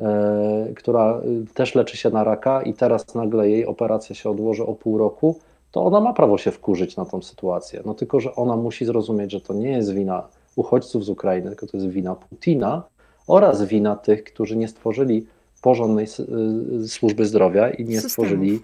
e, 0.01 0.73
która 0.77 1.21
też 1.55 1.75
leczy 1.75 1.97
się 1.97 2.11
na 2.11 2.25
raka 2.25 2.63
i 2.63 2.75
teraz 2.75 3.15
nagle 3.15 3.51
jej 3.51 3.67
operacja 3.67 4.15
się 4.15 4.31
odłoży 4.31 4.67
o 4.67 4.75
pół 4.75 4.99
roku, 4.99 5.39
to 5.71 5.85
ona 5.85 6.01
ma 6.01 6.13
prawo 6.13 6.39
się 6.39 6.51
wkurzyć 6.51 6.97
na 6.97 7.05
tą 7.05 7.23
sytuację. 7.23 7.83
No 7.85 7.95
tylko, 7.95 8.21
że 8.21 8.35
ona 8.35 8.57
musi 8.57 8.85
zrozumieć, 8.85 9.33
że 9.33 9.41
to 9.41 9.55
nie 9.55 9.71
jest 9.71 9.93
wina 9.93 10.29
uchodźców 10.57 11.05
z 11.05 11.09
Ukrainy, 11.09 11.49
tylko 11.49 11.67
to 11.67 11.77
jest 11.77 11.89
wina 11.89 12.15
Putina 12.15 12.83
oraz 13.27 13.63
wina 13.65 13.97
tych, 13.97 14.25
którzy 14.25 14.57
nie 14.57 14.69
stworzyli 14.69 15.27
porządnej 15.67 16.07
y, 16.85 16.89
służby 16.89 17.27
zdrowia 17.27 17.71
i 17.71 17.85
nie 17.85 18.01
stworzyli. 18.01 18.61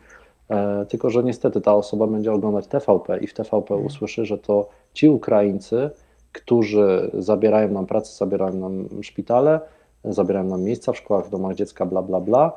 E, 0.51 0.87
tylko, 0.89 1.11
że 1.11 1.23
niestety 1.23 1.61
ta 1.61 1.75
osoba 1.75 2.07
będzie 2.07 2.33
oglądać 2.33 2.67
TVP 2.67 3.19
i 3.19 3.27
w 3.27 3.35
TVP 3.35 3.69
hmm. 3.69 3.87
usłyszy, 3.87 4.25
że 4.25 4.39
to 4.39 4.69
ci 4.95 5.09
Ukraińcy, 5.09 5.91
którzy 6.33 7.11
zabierają 7.15 7.69
nam 7.69 7.87
pracę, 7.87 8.17
zabierają 8.17 8.55
nam 8.55 9.03
szpitale, 9.03 9.61
zabierają 10.05 10.49
nam 10.49 10.63
miejsca 10.63 10.93
w 10.93 10.97
szkołach, 10.97 11.27
w 11.27 11.31
domach 11.31 11.55
dziecka, 11.55 11.87
bla, 11.87 12.03
bla, 12.03 12.21
bla. 12.21 12.53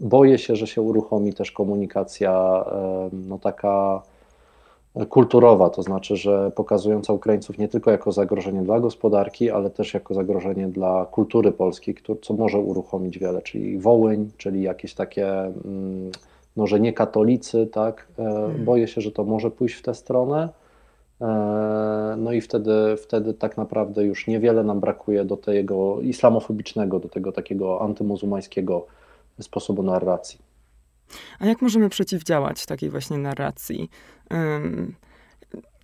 Boję 0.00 0.38
się, 0.38 0.56
że 0.56 0.66
się 0.66 0.80
uruchomi 0.82 1.32
też 1.32 1.52
komunikacja 1.52 2.64
e, 2.72 3.10
no 3.12 3.38
taka 3.38 4.02
kulturowa, 5.08 5.70
to 5.70 5.82
znaczy, 5.82 6.16
że 6.16 6.50
pokazująca 6.54 7.12
Ukraińców 7.12 7.58
nie 7.58 7.68
tylko 7.68 7.90
jako 7.90 8.12
zagrożenie 8.12 8.62
dla 8.62 8.80
gospodarki, 8.80 9.50
ale 9.50 9.70
też 9.70 9.94
jako 9.94 10.14
zagrożenie 10.14 10.68
dla 10.68 11.06
kultury 11.06 11.52
polskiej, 11.52 11.94
co 12.22 12.34
może 12.34 12.58
uruchomić 12.58 13.18
wiele, 13.18 13.42
czyli 13.42 13.78
Wołyń, 13.78 14.30
czyli 14.36 14.62
jakieś 14.62 14.94
takie, 14.94 15.40
mm, 15.40 16.10
no 16.56 16.66
że 16.66 16.80
nie 16.80 16.92
katolicy, 16.92 17.66
tak, 17.66 18.08
e, 18.18 18.22
hmm. 18.22 18.64
boję 18.64 18.88
się, 18.88 19.00
że 19.00 19.12
to 19.12 19.24
może 19.24 19.50
pójść 19.50 19.74
w 19.74 19.82
tę 19.82 19.94
stronę, 19.94 20.48
e, 21.20 21.26
no 22.18 22.32
i 22.32 22.40
wtedy, 22.40 22.96
wtedy 22.96 23.34
tak 23.34 23.56
naprawdę 23.56 24.04
już 24.04 24.26
niewiele 24.26 24.64
nam 24.64 24.80
brakuje 24.80 25.24
do 25.24 25.36
tego 25.36 26.00
islamofobicznego, 26.00 27.00
do 27.00 27.08
tego 27.08 27.32
takiego 27.32 27.82
antymuzułmańskiego 27.82 28.86
sposobu 29.40 29.82
narracji. 29.82 30.49
A 31.38 31.46
jak 31.46 31.62
możemy 31.62 31.88
przeciwdziałać 31.88 32.66
takiej 32.66 32.90
właśnie 32.90 33.18
narracji? 33.18 33.90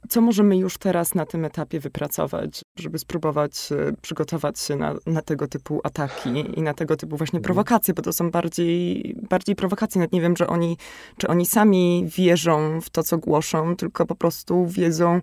Co 0.09 0.21
możemy 0.21 0.57
już 0.57 0.79
teraz 0.79 1.15
na 1.15 1.27
tym 1.27 1.45
etapie 1.45 1.81
wypracować, 1.81 2.63
żeby 2.79 2.99
spróbować 2.99 3.73
e, 3.73 3.93
przygotować 4.03 4.61
się 4.61 4.77
na, 4.77 4.95
na 5.07 5.23
tego 5.23 5.49
typu 5.49 5.81
ataki 5.85 6.59
i 6.59 6.63
na 6.63 6.75
tego 6.75 6.97
typu 6.97 7.17
właśnie 7.17 7.37
mhm. 7.37 7.45
prowokacje, 7.45 7.95
bo 7.95 8.03
to 8.03 8.13
są 8.13 8.31
bardziej, 8.31 9.17
bardziej 9.31 9.57
prowokacje. 9.57 9.99
Nawet 9.99 10.13
nie 10.13 10.21
wiem, 10.21 10.37
że 10.37 10.47
oni, 10.47 10.77
czy 11.17 11.29
oni 11.29 11.47
sami 11.47 12.05
wierzą 12.17 12.81
w 12.81 12.91
to, 12.91 13.03
co 13.03 13.19
głoszą, 13.19 13.77
tylko 13.77 14.07
po 14.07 14.15
prostu 14.15 14.67
wiedzą, 14.67 15.21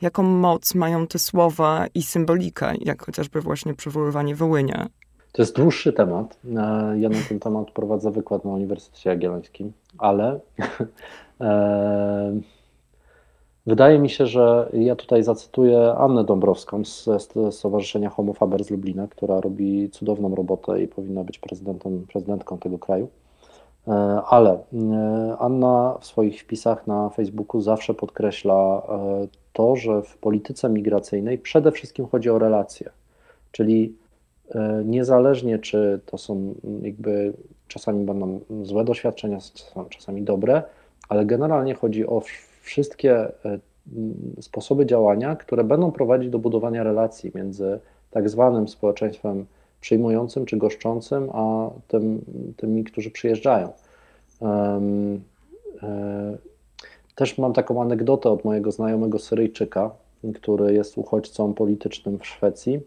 jaką 0.00 0.22
moc 0.22 0.74
mają 0.74 1.06
te 1.06 1.18
słowa 1.18 1.86
i 1.94 2.02
symbolika, 2.02 2.72
jak 2.80 3.06
chociażby 3.06 3.40
właśnie 3.40 3.74
przywoływanie 3.74 4.34
Wołynia. 4.34 4.88
To 5.34 5.42
jest 5.42 5.56
dłuższy 5.56 5.92
temat. 5.92 6.38
E, 6.44 6.98
ja 6.98 7.08
na 7.08 7.18
ten 7.28 7.40
temat 7.40 7.70
prowadzę 7.70 8.10
wykład 8.10 8.44
na 8.44 8.50
Uniwersytecie 8.50 9.10
Jagiellońskim, 9.10 9.72
ale 9.98 10.40
e, 11.40 12.40
wydaje 13.66 13.98
mi 13.98 14.10
się, 14.10 14.26
że 14.26 14.68
ja 14.72 14.96
tutaj 14.96 15.22
zacytuję 15.22 15.94
Annę 15.98 16.24
Dąbrowską 16.24 16.84
z, 16.84 17.08
Stowarzyszenia 17.50 18.10
Homo 18.10 18.32
Faber 18.32 18.64
z 18.64 18.70
Lublina, 18.70 19.06
która 19.08 19.40
robi 19.40 19.90
cudowną 19.90 20.34
robotę 20.34 20.82
i 20.82 20.88
powinna 20.88 21.24
być 21.24 21.38
prezydentem, 21.38 22.06
prezydentką 22.12 22.58
tego 22.58 22.78
kraju. 22.78 23.08
E, 23.88 23.92
ale 24.26 24.58
Anna 25.38 25.98
w 26.00 26.06
swoich 26.06 26.42
wpisach 26.42 26.86
na 26.86 27.08
Facebooku 27.08 27.60
zawsze 27.60 27.94
podkreśla 27.94 28.82
to, 29.52 29.76
że 29.76 30.02
w 30.02 30.18
polityce 30.18 30.68
migracyjnej 30.68 31.38
przede 31.38 31.72
wszystkim 31.72 32.06
chodzi 32.06 32.30
o 32.30 32.38
relacje. 32.38 32.90
Czyli 33.52 34.03
niezależnie 34.84 35.58
czy 35.58 36.00
to 36.06 36.18
są 36.18 36.54
jakby 36.82 37.32
czasami 37.68 38.04
będą 38.04 38.40
złe 38.62 38.84
doświadczenia, 38.84 39.38
czasami 39.90 40.22
dobre, 40.22 40.62
ale 41.08 41.26
generalnie 41.26 41.74
chodzi 41.74 42.06
o 42.06 42.22
wszystkie 42.60 43.16
e, 43.16 43.58
sposoby 44.40 44.86
działania, 44.86 45.36
które 45.36 45.64
będą 45.64 45.92
prowadzić 45.92 46.30
do 46.30 46.38
budowania 46.38 46.82
relacji 46.82 47.32
między 47.34 47.78
tak 48.10 48.28
zwanym 48.28 48.68
społeczeństwem 48.68 49.46
przyjmującym 49.80 50.46
czy 50.46 50.56
goszczącym, 50.56 51.30
a 51.32 51.70
tym, 51.88 52.24
tymi, 52.56 52.84
którzy 52.84 53.10
przyjeżdżają. 53.10 53.72
E, 54.42 54.80
też 57.14 57.38
mam 57.38 57.52
taką 57.52 57.82
anegdotę 57.82 58.30
od 58.30 58.44
mojego 58.44 58.72
znajomego 58.72 59.18
Syryjczyka, 59.18 59.90
który 60.34 60.74
jest 60.74 60.98
uchodźcą 60.98 61.54
politycznym 61.54 62.18
w 62.18 62.26
Szwecji. 62.26 62.80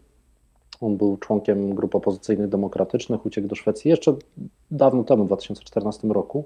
On 0.80 0.96
był 0.96 1.16
członkiem 1.16 1.74
grup 1.74 1.94
opozycyjnych 1.94 2.48
demokratycznych, 2.48 3.26
uciekł 3.26 3.48
do 3.48 3.54
Szwecji 3.54 3.90
jeszcze 3.90 4.14
dawno 4.70 5.04
temu, 5.04 5.24
w 5.24 5.26
2014 5.26 6.08
roku. 6.08 6.44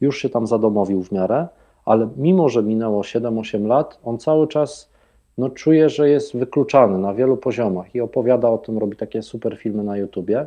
Już 0.00 0.18
się 0.18 0.28
tam 0.28 0.46
zadomowił 0.46 1.02
w 1.02 1.12
miarę, 1.12 1.48
ale 1.84 2.08
mimo, 2.16 2.48
że 2.48 2.62
minęło 2.62 3.02
7-8 3.02 3.66
lat, 3.66 3.98
on 4.04 4.18
cały 4.18 4.48
czas 4.48 4.90
no, 5.38 5.50
czuje, 5.50 5.88
że 5.88 6.08
jest 6.08 6.36
wykluczany 6.36 6.98
na 6.98 7.14
wielu 7.14 7.36
poziomach 7.36 7.94
i 7.94 8.00
opowiada 8.00 8.48
o 8.48 8.58
tym, 8.58 8.78
robi 8.78 8.96
takie 8.96 9.22
super 9.22 9.56
filmy 9.58 9.84
na 9.84 9.96
YouTubie. 9.96 10.46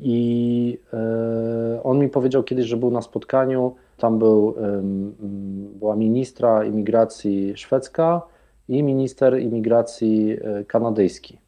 I 0.00 0.78
e, 0.92 1.82
on 1.82 1.98
mi 1.98 2.08
powiedział 2.08 2.42
kiedyś, 2.42 2.66
że 2.66 2.76
był 2.76 2.90
na 2.90 3.02
spotkaniu, 3.02 3.74
tam 3.98 4.18
był, 4.18 4.54
była 5.78 5.96
ministra 5.96 6.64
imigracji 6.64 7.56
szwedzka 7.56 8.22
i 8.68 8.82
minister 8.82 9.40
imigracji 9.40 10.36
e, 10.42 10.64
kanadyjski. 10.64 11.43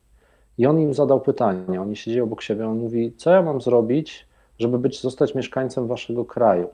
I 0.58 0.66
on 0.66 0.80
im 0.80 0.94
zadał 0.94 1.20
pytanie, 1.20 1.80
oni 1.80 1.96
siedzieli 1.96 2.20
obok 2.20 2.42
siebie, 2.42 2.68
on 2.68 2.78
mówi, 2.78 3.12
co 3.16 3.30
ja 3.30 3.42
mam 3.42 3.60
zrobić, 3.60 4.26
żeby 4.58 4.78
być, 4.78 5.00
zostać 5.00 5.34
mieszkańcem 5.34 5.86
waszego 5.86 6.24
kraju, 6.24 6.68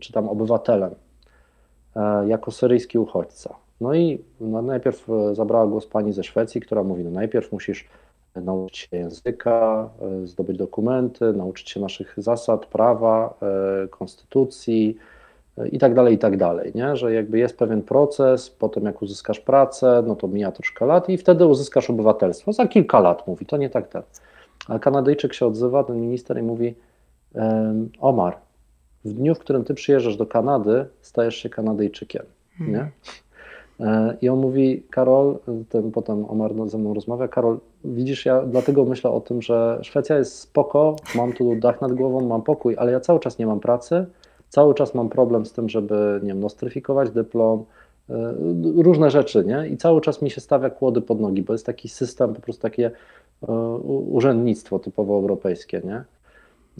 czy 0.00 0.12
tam 0.12 0.28
obywatelem, 0.28 0.94
e, 1.96 2.28
jako 2.28 2.50
syryjski 2.50 2.98
uchodźca. 2.98 3.54
No 3.80 3.94
i 3.94 4.24
no, 4.40 4.62
najpierw 4.62 5.06
zabrała 5.32 5.66
głos 5.66 5.86
pani 5.86 6.12
ze 6.12 6.24
Szwecji, 6.24 6.60
która 6.60 6.82
mówi, 6.82 7.04
no 7.04 7.10
najpierw 7.10 7.52
musisz 7.52 7.88
nauczyć 8.36 8.78
się 8.78 8.96
języka, 8.96 9.88
e, 10.02 10.26
zdobyć 10.26 10.58
dokumenty, 10.58 11.32
nauczyć 11.32 11.70
się 11.70 11.80
naszych 11.80 12.14
zasad, 12.16 12.66
prawa, 12.66 13.34
e, 13.84 13.88
konstytucji 13.88 14.96
e, 14.98 15.19
i 15.72 15.78
tak 15.78 15.94
dalej, 15.94 16.14
i 16.14 16.18
tak 16.18 16.36
dalej, 16.36 16.72
nie? 16.74 16.96
że 16.96 17.14
jakby 17.14 17.38
jest 17.38 17.58
pewien 17.58 17.82
proces, 17.82 18.50
potem 18.50 18.84
jak 18.84 19.02
uzyskasz 19.02 19.40
pracę, 19.40 20.02
no 20.06 20.16
to 20.16 20.28
mija 20.28 20.52
troszkę 20.52 20.86
lat 20.86 21.08
i 21.08 21.18
wtedy 21.18 21.46
uzyskasz 21.46 21.90
obywatelstwo, 21.90 22.52
za 22.52 22.66
kilka 22.66 23.00
lat 23.00 23.26
mówi, 23.26 23.46
to 23.46 23.56
nie 23.56 23.70
tak 23.70 23.88
tak. 23.88 24.04
Ale 24.68 24.80
Kanadyjczyk 24.80 25.34
się 25.34 25.46
odzywa, 25.46 25.84
ten 25.84 26.00
minister 26.00 26.38
i 26.38 26.42
mówi, 26.42 26.74
Omar, 28.00 28.36
w 29.04 29.12
dniu, 29.12 29.34
w 29.34 29.38
którym 29.38 29.64
ty 29.64 29.74
przyjeżdżasz 29.74 30.16
do 30.16 30.26
Kanady, 30.26 30.86
stajesz 31.00 31.36
się 31.36 31.48
Kanadyjczykiem, 31.48 32.22
hmm. 32.58 32.74
nie? 32.74 32.90
I 34.22 34.28
on 34.28 34.38
mówi, 34.38 34.82
Karol, 34.90 35.38
ten 35.68 35.90
potem 35.90 36.30
Omar 36.30 36.52
ze 36.66 36.78
mną 36.78 36.94
rozmawia, 36.94 37.28
Karol, 37.28 37.58
widzisz, 37.84 38.26
ja 38.26 38.42
dlatego 38.42 38.84
myślę 38.84 39.10
o 39.10 39.20
tym, 39.20 39.42
że 39.42 39.78
Szwecja 39.82 40.18
jest 40.18 40.38
spoko, 40.38 40.96
mam 41.14 41.32
tu 41.32 41.56
dach 41.56 41.80
nad 41.80 41.92
głową, 41.92 42.20
mam 42.20 42.42
pokój, 42.42 42.76
ale 42.78 42.92
ja 42.92 43.00
cały 43.00 43.20
czas 43.20 43.38
nie 43.38 43.46
mam 43.46 43.60
pracy, 43.60 44.06
cały 44.50 44.74
czas 44.74 44.94
mam 44.94 45.08
problem 45.08 45.46
z 45.46 45.52
tym, 45.52 45.68
żeby, 45.68 46.20
nie 46.22 46.28
wiem, 46.28 46.40
nostryfikować 46.40 47.10
dyplom, 47.10 47.64
e, 48.10 48.34
różne 48.76 49.10
rzeczy, 49.10 49.44
nie? 49.44 49.68
I 49.68 49.76
cały 49.76 50.00
czas 50.00 50.22
mi 50.22 50.30
się 50.30 50.40
stawia 50.40 50.70
kłody 50.70 51.00
pod 51.00 51.20
nogi, 51.20 51.42
bo 51.42 51.52
jest 51.52 51.66
taki 51.66 51.88
system, 51.88 52.34
po 52.34 52.40
prostu 52.40 52.62
takie 52.62 52.90
e, 53.48 53.52
urzędnictwo 54.10 54.78
typowo 54.78 55.14
europejskie, 55.14 55.80
nie? 55.84 56.04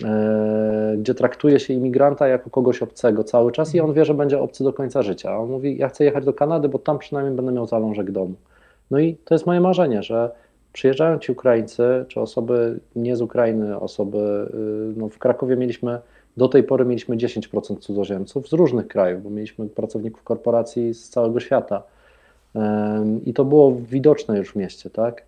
E, 0.05 0.95
gdzie 0.99 1.15
traktuje 1.15 1.61
się 1.61 1.75
imigranta 1.75 2.29
jako 2.29 2.51
kogoś 2.51 2.83
obcego 2.83 3.25
cały 3.25 3.53
czas 3.53 3.75
i 3.75 3.81
on 3.81 3.93
wie, 3.93 4.05
że 4.05 4.15
będzie 4.15 4.41
obcy 4.41 4.65
do 4.65 4.73
końca 4.73 5.03
życia. 5.03 5.39
On 5.39 5.51
mówi, 5.51 5.77
ja 5.79 5.89
chcę 5.89 6.05
jechać 6.05 6.25
do 6.25 6.33
Kanady, 6.33 6.69
bo 6.69 6.79
tam 6.79 6.99
przynajmniej 6.99 7.37
będę 7.37 7.53
miał 7.53 7.67
zalążek 7.67 8.11
domu. 8.11 8.35
No 8.91 8.99
i 8.99 9.17
to 9.25 9.35
jest 9.35 9.47
moje 9.47 9.61
marzenie, 9.61 10.03
że 10.03 10.31
przyjeżdżają 10.73 11.19
ci 11.19 11.33
Ukraińcy, 11.33 12.05
czy 12.09 12.21
osoby 12.21 12.81
nie 12.97 13.17
z 13.17 13.23
Ukrainy, 13.23 13.81
osoby, 13.81 14.19
y, 14.19 14.99
no 14.99 15.09
w 15.09 15.19
Krakowie 15.19 15.57
mieliśmy, 15.57 15.99
do 16.37 16.49
tej 16.49 16.63
pory 16.63 16.85
mieliśmy 16.85 17.17
10% 17.17 17.79
cudzoziemców 17.79 18.49
z 18.49 18.53
różnych 18.53 18.89
krajów, 18.89 19.23
bo 19.23 19.31
mieliśmy 19.31 19.69
pracowników 19.69 20.23
korporacji 20.23 20.95
z 20.95 21.09
całego 21.09 21.41
świata. 21.41 21.83
I 23.25 23.35
to 23.35 23.45
było 23.45 23.77
widoczne 23.91 24.39
już 24.39 24.53
w 24.53 24.57
mieście, 24.57 24.91
tak? 24.91 25.23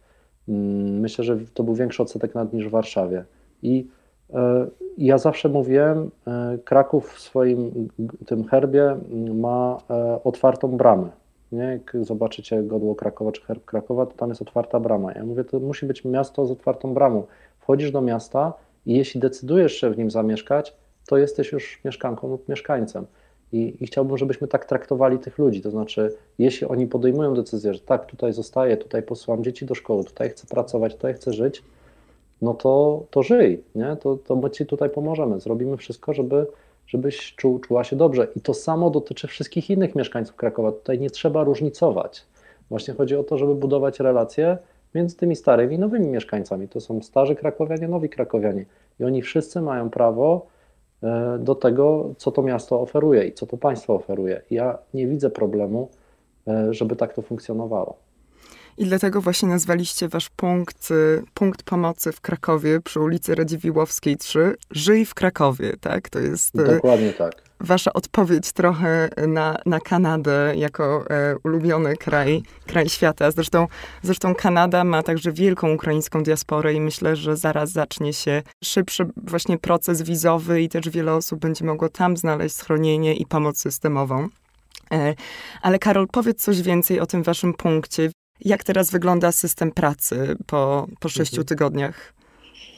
Mm, 0.49 1.01
myślę, 1.01 1.25
że 1.25 1.39
to 1.55 1.63
był 1.63 1.75
większy 1.75 2.03
odsetek 2.03 2.35
nad 2.35 2.53
niż 2.53 2.69
w 2.69 2.71
Warszawie. 2.71 3.25
I 3.63 3.87
E, 4.35 4.67
ja 4.99 5.19
zawsze 5.19 5.49
mówiłem, 5.49 6.11
e, 6.27 6.59
Kraków 6.65 7.13
w 7.13 7.21
swoim 7.21 7.89
tym 8.27 8.45
herbie 8.45 8.97
ma 9.35 9.79
e, 9.91 10.25
otwartą 10.25 10.69
bramę. 10.69 11.09
Nie? 11.53 11.63
Jak 11.63 11.97
zobaczycie 12.01 12.63
godło 12.63 12.95
Krakowa 12.95 13.33
czy 13.33 13.43
herb 13.43 13.65
Krakowa, 13.65 14.07
to 14.07 14.13
tam 14.13 14.29
jest 14.29 14.43
otwarta 14.43 14.81
brama. 14.81 15.13
Ja 15.13 15.25
mówię, 15.25 15.45
to 15.45 15.61
musi 15.61 15.87
być 15.87 16.05
miasto 16.05 16.47
z 16.47 16.51
otwartą 16.51 16.95
bramą. 16.95 17.27
Wchodzisz 17.59 17.91
do 17.91 18.01
miasta 18.01 18.53
i 18.87 18.97
jeśli 18.97 19.21
decydujesz 19.21 19.73
się 19.73 19.91
w 19.91 19.99
nim 19.99 20.11
zamieszkać, 20.11 20.77
to 21.07 21.19
jesteś 21.19 21.53
już 21.53 21.81
mieszkanką 21.85 22.29
lub 22.29 22.49
mieszkańcem. 22.49 23.07
I, 23.53 23.77
I, 23.81 23.87
chciałbym, 23.87 24.19
żebyśmy 24.19 24.49
tak 24.49 24.65
traktowali 24.65 25.19
tych 25.19 25.39
ludzi. 25.39 25.61
To 25.61 25.71
znaczy, 25.71 26.15
jeśli 26.39 26.67
oni 26.67 26.87
podejmują 26.87 27.35
decyzję, 27.35 27.75
że 27.75 27.81
tak, 27.81 28.07
tutaj 28.07 28.33
zostaję, 28.33 28.77
tutaj 28.77 29.03
posyłam 29.03 29.45
dzieci 29.45 29.67
do 29.67 29.75
szkoły, 29.75 30.05
tutaj 30.05 30.31
chcę 30.31 30.47
pracować, 30.47 30.95
tutaj 30.95 31.15
chcę 31.15 31.33
żyć, 31.33 31.63
no 32.43 32.55
to, 32.55 33.05
to 33.11 33.23
żyj, 33.23 33.65
nie? 33.75 33.97
To, 33.97 34.17
to 34.17 34.37
my 34.37 34.51
Ci 34.51 34.67
tutaj 34.67 34.91
pomożemy. 34.91 35.41
Zrobimy 35.41 35.77
wszystko, 35.77 36.13
żeby, 36.13 36.47
żebyś 36.87 37.35
czuł, 37.35 37.59
czuła 37.59 37.85
się 37.85 37.97
dobrze. 37.97 38.29
I 38.37 38.41
to 38.41 38.55
samo 38.55 38.91
dotyczy 38.91 39.27
wszystkich 39.27 39.71
innych 39.71 39.95
mieszkańców 39.95 40.37
Krakowa. 40.37 40.73
Tutaj 40.73 40.99
nie 40.99 41.11
trzeba 41.11 41.45
różnicować. 41.45 42.27
Właśnie 42.71 42.95
chodzi 42.95 43.17
o 43.17 43.25
to, 43.25 43.39
żeby 43.39 43.55
budować 43.55 44.01
relacje 44.01 44.59
między 44.95 45.17
tymi 45.17 45.37
starymi 45.37 45.75
i 45.75 45.79
nowymi 45.79 46.07
mieszkańcami. 46.07 46.69
To 46.69 46.81
są 46.81 47.03
starzy 47.03 47.35
krakowianie, 47.35 47.89
nowi 47.89 48.09
krakowianie. 48.09 48.65
I 49.01 49.05
oni 49.05 49.23
wszyscy 49.23 49.61
mają 49.61 49.91
prawo 49.91 50.47
do 51.39 51.55
tego, 51.55 52.15
co 52.19 52.33
to 52.33 52.43
miasto 52.43 52.81
oferuje 52.81 53.25
i 53.27 53.33
co 53.33 53.47
to 53.47 53.57
państwo 53.57 53.95
oferuje. 53.95 54.43
Ja 54.51 54.79
nie 54.95 55.07
widzę 55.07 55.31
problemu, 55.31 55.89
e, 56.49 56.75
żeby 56.75 56.97
tak 56.97 57.15
to 57.15 57.23
funkcjonowało. 57.23 57.97
I 58.79 58.85
dlatego 58.85 59.21
właśnie 59.21 59.49
nazwaliście 59.49 60.09
wasz 60.09 60.31
punkt, 60.31 60.91
y, 60.91 61.23
punkt 61.35 61.63
pomocy 61.63 62.13
w 62.13 62.21
Krakowie 62.21 62.81
przy 62.81 63.01
ulicy 63.01 63.35
Radziwiłowskiej 63.35 64.17
3 64.17 64.57
Żyj 64.71 65.07
w 65.07 65.15
Krakowie, 65.15 65.73
tak? 65.81 66.09
To 66.09 66.19
jest 66.19 66.55
y, 66.59 66.65
Dokładnie 66.65 67.13
tak. 67.13 67.43
Wasza 67.63 67.93
odpowiedź 67.93 68.53
trochę 68.53 69.09
na, 69.29 69.59
na 69.67 69.81
Kanadę 69.81 70.55
jako 70.57 71.05
e, 71.11 71.37
ulubiony 71.45 71.97
kraj, 71.97 72.43
kraj 72.67 72.89
świata. 72.89 73.31
Zresztą, 73.31 73.69
zresztą 74.03 74.35
Kanada 74.35 74.85
ma 74.85 75.03
także 75.03 75.33
wielką 75.33 75.73
ukraińską 75.73 76.23
diasporę 76.23 76.75
i 76.75 76.81
myślę, 76.81 77.17
że 77.17 77.37
zaraz 77.37 77.71
zacznie 77.71 78.13
się 78.13 78.43
szybszy 78.65 79.07
właśnie 79.17 79.59
proces 79.59 80.03
wizowy 80.03 80.63
i 80.63 80.69
też 80.69 80.89
wiele 80.89 81.15
osób 81.15 81.41
będzie 81.41 81.65
mogło 81.65 81.89
tam 81.89 82.17
znaleźć 82.17 82.57
schronienie 82.57 83.15
i 83.15 83.27
pomoc 83.27 83.59
systemową. 83.59 84.29
E, 84.93 85.15
ale 85.63 85.79
Karol, 85.79 86.07
powiedz 86.13 86.43
coś 86.43 86.63
więcej 86.63 87.01
o 87.01 87.07
tym 87.07 87.23
waszym 87.23 87.55
punkcie. 87.55 88.11
Jak 88.41 88.65
teraz 88.65 88.91
wygląda 88.91 89.33
system 89.33 89.71
pracy 89.71 90.37
po, 90.47 90.87
po 91.01 91.09
sześciu 91.09 91.41
mhm. 91.41 91.47
tygodniach 91.47 92.13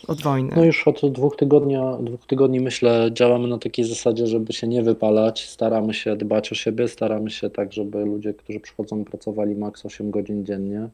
od 0.09 0.23
wojny? 0.23 0.53
No 0.57 0.65
już 0.65 0.89
od 0.89 1.13
dwóch, 1.13 1.37
tygodnia, 1.37 1.99
dwóch 2.01 2.27
tygodni 2.27 2.61
myślę 2.61 3.11
działamy 3.13 3.49
na 3.49 3.59
takiej 3.59 3.85
zasadzie, 3.85 4.27
żeby 4.27 4.53
się 4.53 4.69
nie 4.69 4.83
wypalać. 4.83 5.49
Staramy 5.49 5.95
się 5.95 6.17
dbać 6.17 6.53
o 6.53 6.55
siebie, 6.55 6.89
staramy 6.89 7.31
się 7.31 7.51
tak, 7.51 7.73
żeby 7.73 8.05
ludzie, 8.05 8.35
którzy 8.35 8.61
przychodzą, 8.61 9.05
pracowali 9.05 9.55
maks 9.55 9.87
8 9.87 10.11
godzin 10.11 10.45
dziennie, 10.45 10.89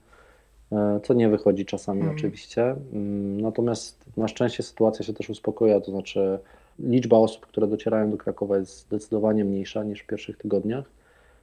e, 0.72 1.00
co 1.02 1.14
nie 1.14 1.28
wychodzi 1.28 1.64
czasami 1.64 2.00
mm. 2.00 2.14
oczywiście. 2.14 2.76
Mm, 2.92 3.40
natomiast 3.40 4.04
na 4.16 4.28
szczęście 4.28 4.62
sytuacja 4.62 5.04
się 5.04 5.12
też 5.12 5.30
uspokoja, 5.30 5.80
to 5.80 5.90
znaczy 5.90 6.38
liczba 6.78 7.16
osób, 7.16 7.46
które 7.46 7.66
docierają 7.66 8.10
do 8.10 8.16
Krakowa 8.16 8.58
jest 8.58 8.78
zdecydowanie 8.78 9.44
mniejsza 9.44 9.84
niż 9.84 10.00
w 10.00 10.06
pierwszych 10.06 10.38
tygodniach. 10.38 10.99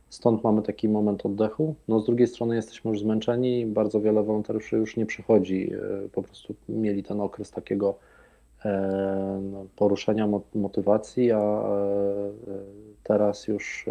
Stąd 0.09 0.43
mamy 0.43 0.61
taki 0.61 0.89
moment 0.89 1.25
oddechu. 1.25 1.75
No 1.87 1.99
z 1.99 2.05
drugiej 2.05 2.27
strony 2.27 2.55
jesteśmy 2.55 2.91
już 2.91 2.99
zmęczeni, 2.99 3.65
bardzo 3.65 4.01
wiele 4.01 4.23
wolontariuszy 4.23 4.75
już 4.75 4.97
nie 4.97 5.05
przychodzi. 5.05 5.71
E, 5.73 6.09
po 6.09 6.23
prostu 6.23 6.55
mieli 6.69 7.03
ten 7.03 7.21
okres 7.21 7.51
takiego 7.51 7.95
e, 8.65 9.41
no, 9.51 9.65
poruszenia 9.75 10.27
motywacji, 10.55 11.31
a 11.31 11.39
e, 11.39 12.31
teraz 13.03 13.47
już, 13.47 13.85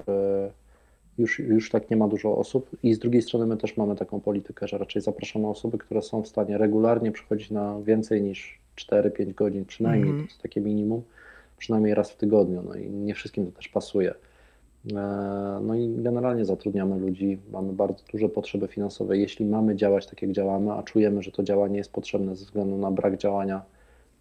już, 1.19 1.39
już 1.39 1.71
tak 1.71 1.91
nie 1.91 1.97
ma 1.97 2.09
dużo 2.09 2.37
osób. 2.37 2.71
I 2.83 2.95
z 2.95 2.99
drugiej 2.99 3.23
strony 3.23 3.47
my 3.47 3.57
też 3.57 3.77
mamy 3.77 3.97
taką 3.97 4.21
politykę, 4.21 4.69
że 4.69 4.79
raczej 4.79 5.03
zapraszamy 5.03 5.49
osoby, 5.49 5.79
które 5.79 6.03
są 6.03 6.23
w 6.23 6.29
stanie 6.29 6.59
regularnie 6.59 7.13
przychodzić 7.13 7.51
na 7.51 7.81
więcej 7.81 8.23
niż 8.23 8.61
4-5 8.77 9.35
godzin, 9.35 9.65
przynajmniej 9.65 10.11
mm 10.11 10.23
-hmm. 10.23 10.27
to 10.27 10.31
jest 10.31 10.43
takie 10.43 10.61
minimum, 10.61 11.03
przynajmniej 11.59 11.95
raz 11.95 12.11
w 12.11 12.17
tygodniu. 12.17 12.63
No 12.69 12.75
i 12.75 12.91
nie 12.91 13.15
wszystkim 13.15 13.47
to 13.47 13.53
też 13.53 13.69
pasuje. 13.69 14.15
E, 14.93 15.61
no 15.63 15.75
i 15.75 15.95
generalnie 15.97 16.45
zatrudniamy 16.45 16.99
ludzi, 16.99 17.39
mamy 17.53 17.73
bardzo 17.73 18.05
duże 18.13 18.29
potrzeby 18.29 18.69
finansowe. 18.69 19.19
Jeśli 19.19 19.47
mamy 19.47 19.77
działać 19.77 20.07
tak, 20.07 20.23
jak 20.23 20.33
działamy, 20.33 20.73
a 20.73 20.83
czujemy, 20.83 21.23
że 21.23 21.31
to 21.31 21.43
działanie 21.43 21.79
jest 21.79 21.93
potrzebne 21.93 22.37
ze 22.37 22.45
względu 22.45 22.79
na 22.79 22.91
brak 22.91 23.17
działania 23.17 23.63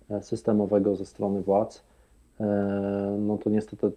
e, 0.09 0.22
systemowego 0.22 0.95
ze 0.95 1.05
strony 1.05 1.41
władz, 1.41 1.84
e, 2.39 2.45
no 3.20 3.38
to 3.38 3.49
niestety 3.49 3.91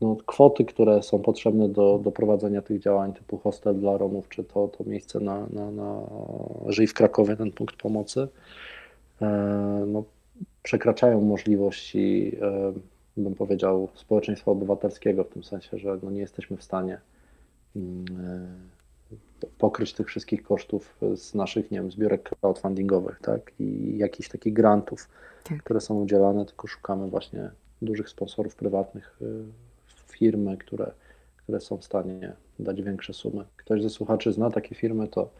no, 0.00 0.16
kwoty, 0.26 0.64
które 0.64 1.02
są 1.02 1.18
potrzebne 1.18 1.68
do, 1.68 2.00
do 2.04 2.12
prowadzenia 2.12 2.62
tych 2.62 2.80
działań, 2.80 3.12
typu 3.12 3.38
hostel 3.38 3.74
dla 3.80 3.98
Romów, 3.98 4.28
czy 4.28 4.44
to, 4.44 4.68
to 4.68 4.84
miejsce 4.84 5.20
na, 5.20 5.46
na, 5.52 5.70
na 5.70 6.00
Żyj 6.66 6.86
w 6.86 6.94
Krakowie, 6.94 7.36
ten 7.36 7.52
punkt 7.52 7.76
pomocy, 7.76 8.28
no, 9.86 10.04
przekraczają 10.62 11.20
możliwości 11.20 12.36
bym 13.16 13.34
powiedział, 13.34 13.88
społeczeństwa 13.94 14.50
obywatelskiego, 14.50 15.24
w 15.24 15.28
tym 15.28 15.44
sensie, 15.44 15.78
że 15.78 15.98
no 16.02 16.10
nie 16.10 16.20
jesteśmy 16.20 16.56
w 16.56 16.62
stanie 16.62 17.00
mm, 17.76 18.04
e, 19.42 19.46
pokryć 19.58 19.92
tych 19.92 20.06
wszystkich 20.06 20.42
kosztów 20.42 20.98
z 21.16 21.34
naszych, 21.34 21.70
nie 21.70 21.78
wiem, 21.78 21.90
zbiorek 21.90 22.22
crowdfundingowych, 22.22 23.20
tak, 23.22 23.52
i 23.58 23.98
jakichś 23.98 24.28
takich 24.28 24.52
grantów, 24.52 25.08
tak. 25.44 25.62
które 25.62 25.80
są 25.80 26.02
udzielane, 26.02 26.46
tylko 26.46 26.66
szukamy 26.66 27.08
właśnie 27.08 27.50
dużych 27.82 28.08
sponsorów 28.08 28.56
prywatnych, 28.56 29.18
firmy, 30.06 30.56
które, 30.56 30.92
które 31.36 31.60
są 31.60 31.76
w 31.76 31.84
stanie 31.84 32.32
dać 32.58 32.82
większe 32.82 33.12
sumy. 33.12 33.44
Ktoś 33.56 33.82
ze 33.82 33.90
słuchaczy 33.90 34.32
zna 34.32 34.50
takie 34.50 34.74
firmy, 34.74 35.08
to, 35.08 35.30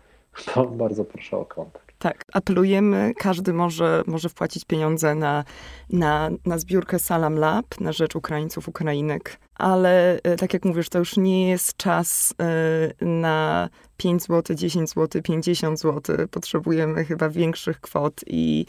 to 0.54 0.66
bardzo 0.66 1.04
proszę 1.04 1.36
o 1.36 1.44
kontakt. 1.44 1.85
Tak, 1.98 2.24
apelujemy, 2.32 3.12
każdy 3.18 3.52
może, 3.52 4.02
może 4.06 4.28
wpłacić 4.28 4.64
pieniądze 4.64 5.14
na, 5.14 5.44
na, 5.90 6.30
na 6.46 6.58
zbiórkę 6.58 6.98
Salam 6.98 7.38
Lab 7.38 7.80
na 7.80 7.92
rzecz 7.92 8.16
Ukraińców, 8.16 8.68
Ukrainek, 8.68 9.36
ale 9.54 10.18
e, 10.22 10.36
tak 10.36 10.54
jak 10.54 10.64
mówisz, 10.64 10.88
to 10.88 10.98
już 10.98 11.16
nie 11.16 11.50
jest 11.50 11.76
czas 11.76 12.34
e, 12.40 13.04
na 13.06 13.68
5 13.96 14.22
zł, 14.22 14.56
10 14.56 14.90
zł, 14.90 15.22
50 15.22 15.80
zł. 15.80 16.16
Potrzebujemy 16.30 17.04
chyba 17.04 17.28
większych 17.28 17.80
kwot 17.80 18.20
i 18.26 18.66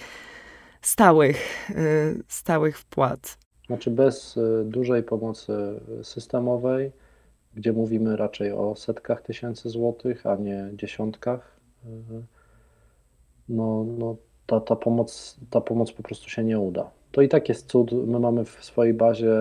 stałych, 0.81 1.69
e, 1.69 1.73
stałych 2.27 2.79
wpłat. 2.79 3.37
Znaczy 3.67 3.91
bez 3.91 4.39
dużej 4.65 5.03
pomocy 5.03 5.53
systemowej, 6.03 6.91
gdzie 7.55 7.73
mówimy 7.73 8.17
raczej 8.17 8.51
o 8.51 8.75
setkach 8.75 9.21
tysięcy 9.21 9.69
złotych, 9.69 10.25
a 10.25 10.35
nie 10.35 10.69
dziesiątkach, 10.73 11.57
no, 13.49 13.85
no 13.97 14.15
ta, 14.45 14.59
ta, 14.59 14.75
pomoc, 14.75 15.37
ta 15.49 15.61
pomoc 15.61 15.91
po 15.91 16.03
prostu 16.03 16.29
się 16.29 16.43
nie 16.43 16.59
uda. 16.59 16.89
To 17.11 17.21
i 17.21 17.29
tak 17.29 17.49
jest 17.49 17.67
cud. 17.67 17.91
My 17.91 18.19
mamy 18.19 18.45
w 18.45 18.65
swojej 18.65 18.93
bazie 18.93 19.33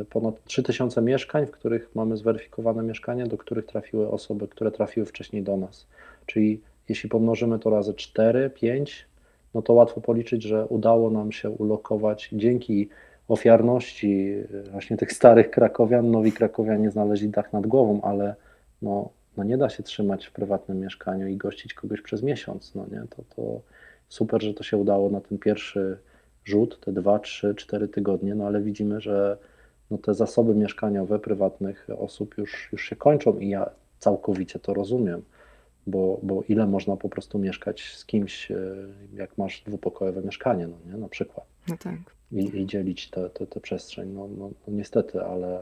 y, 0.00 0.04
ponad 0.04 0.44
3000 0.44 1.02
mieszkań, 1.02 1.46
w 1.46 1.50
których 1.50 1.90
mamy 1.94 2.16
zweryfikowane 2.16 2.82
mieszkania, 2.82 3.26
do 3.26 3.38
których 3.38 3.66
trafiły 3.66 4.10
osoby, 4.10 4.48
które 4.48 4.70
trafiły 4.70 5.06
wcześniej 5.06 5.42
do 5.42 5.56
nas. 5.56 5.86
Czyli 6.26 6.60
jeśli 6.88 7.08
pomnożymy 7.08 7.58
to 7.58 7.70
razy 7.70 7.94
4, 7.94 8.50
5, 8.50 9.06
no 9.54 9.62
to 9.62 9.72
łatwo 9.72 10.00
policzyć, 10.00 10.42
że 10.42 10.66
udało 10.66 11.10
nam 11.10 11.32
się 11.32 11.50
ulokować 11.50 12.30
dzięki 12.32 12.88
ofiarności 13.28 14.32
y, 14.32 14.70
właśnie 14.70 14.96
tych 14.96 15.12
starych 15.12 15.50
krakowian. 15.50 16.10
Nowi 16.10 16.32
krakowianie 16.32 16.90
znaleźli 16.90 17.28
dach 17.28 17.52
nad 17.52 17.66
głową, 17.66 18.00
ale 18.02 18.34
no, 18.82 19.10
no 19.36 19.44
nie 19.44 19.58
da 19.58 19.68
się 19.68 19.82
trzymać 19.82 20.26
w 20.26 20.32
prywatnym 20.32 20.80
mieszkaniu 20.80 21.26
i 21.26 21.36
gościć 21.36 21.74
kogoś 21.74 22.00
przez 22.00 22.22
miesiąc, 22.22 22.74
no 22.74 22.86
nie, 22.92 23.02
to, 23.10 23.22
to 23.36 23.60
super, 24.08 24.42
że 24.42 24.54
to 24.54 24.62
się 24.62 24.76
udało 24.76 25.10
na 25.10 25.20
ten 25.20 25.38
pierwszy 25.38 25.98
rzut, 26.44 26.80
te 26.80 26.92
dwa, 26.92 27.18
trzy, 27.18 27.54
cztery 27.54 27.88
tygodnie, 27.88 28.34
no 28.34 28.46
ale 28.46 28.60
widzimy, 28.62 29.00
że 29.00 29.36
no 29.90 29.98
te 29.98 30.14
zasoby 30.14 30.54
mieszkaniowe 30.54 31.18
prywatnych 31.18 31.86
osób 31.98 32.38
już, 32.38 32.68
już 32.72 32.84
się 32.84 32.96
kończą 32.96 33.38
i 33.38 33.48
ja 33.48 33.70
całkowicie 33.98 34.58
to 34.58 34.74
rozumiem, 34.74 35.22
bo, 35.86 36.20
bo 36.22 36.42
ile 36.48 36.66
można 36.66 36.96
po 36.96 37.08
prostu 37.08 37.38
mieszkać 37.38 37.82
z 37.96 38.04
kimś, 38.04 38.50
e, 38.50 38.56
jak 39.14 39.38
masz 39.38 39.62
dwupokojowe 39.66 40.22
mieszkanie, 40.22 40.68
no 40.68 40.92
nie, 40.92 40.98
na 40.98 41.08
przykład. 41.08 41.46
No 41.68 41.76
tak. 41.76 41.98
I, 42.32 42.60
i 42.60 42.66
dzielić 42.66 43.10
tę 43.50 43.60
przestrzeń, 43.62 44.08
no, 44.08 44.28
no, 44.38 44.50
no 44.66 44.72
niestety, 44.72 45.22
ale 45.22 45.60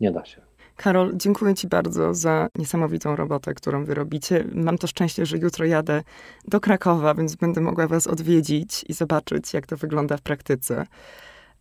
nie 0.00 0.12
da 0.12 0.24
się. 0.24 0.40
Karol, 0.76 1.12
dziękuję 1.14 1.54
Ci 1.54 1.68
bardzo 1.68 2.14
za 2.14 2.48
niesamowitą 2.58 3.16
robotę, 3.16 3.54
którą 3.54 3.84
wy 3.84 3.94
robicie. 3.94 4.44
Mam 4.54 4.78
to 4.78 4.86
szczęście, 4.86 5.26
że 5.26 5.38
jutro 5.38 5.64
jadę 5.64 6.02
do 6.44 6.60
Krakowa, 6.60 7.14
więc 7.14 7.34
będę 7.36 7.60
mogła 7.60 7.86
Was 7.86 8.06
odwiedzić 8.06 8.84
i 8.88 8.92
zobaczyć, 8.92 9.54
jak 9.54 9.66
to 9.66 9.76
wygląda 9.76 10.16
w 10.16 10.22
praktyce. 10.22 10.86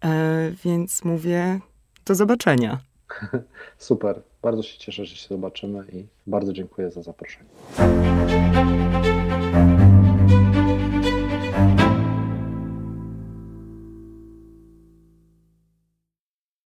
E, 0.04 0.52
więc 0.64 1.04
mówię 1.04 1.60
do 2.06 2.16
zobaczenia. 2.16 2.80
Super. 3.78 4.22
Bardzo 4.42 4.64
się 4.64 4.78
cieszę, 4.78 5.06
że 5.06 5.16
się 5.16 5.28
zobaczymy 5.28 5.86
i 5.94 6.06
bardzo 6.28 6.54
dziękuję 6.54 6.92
za 6.92 7.02
zaproszenie. 7.02 7.50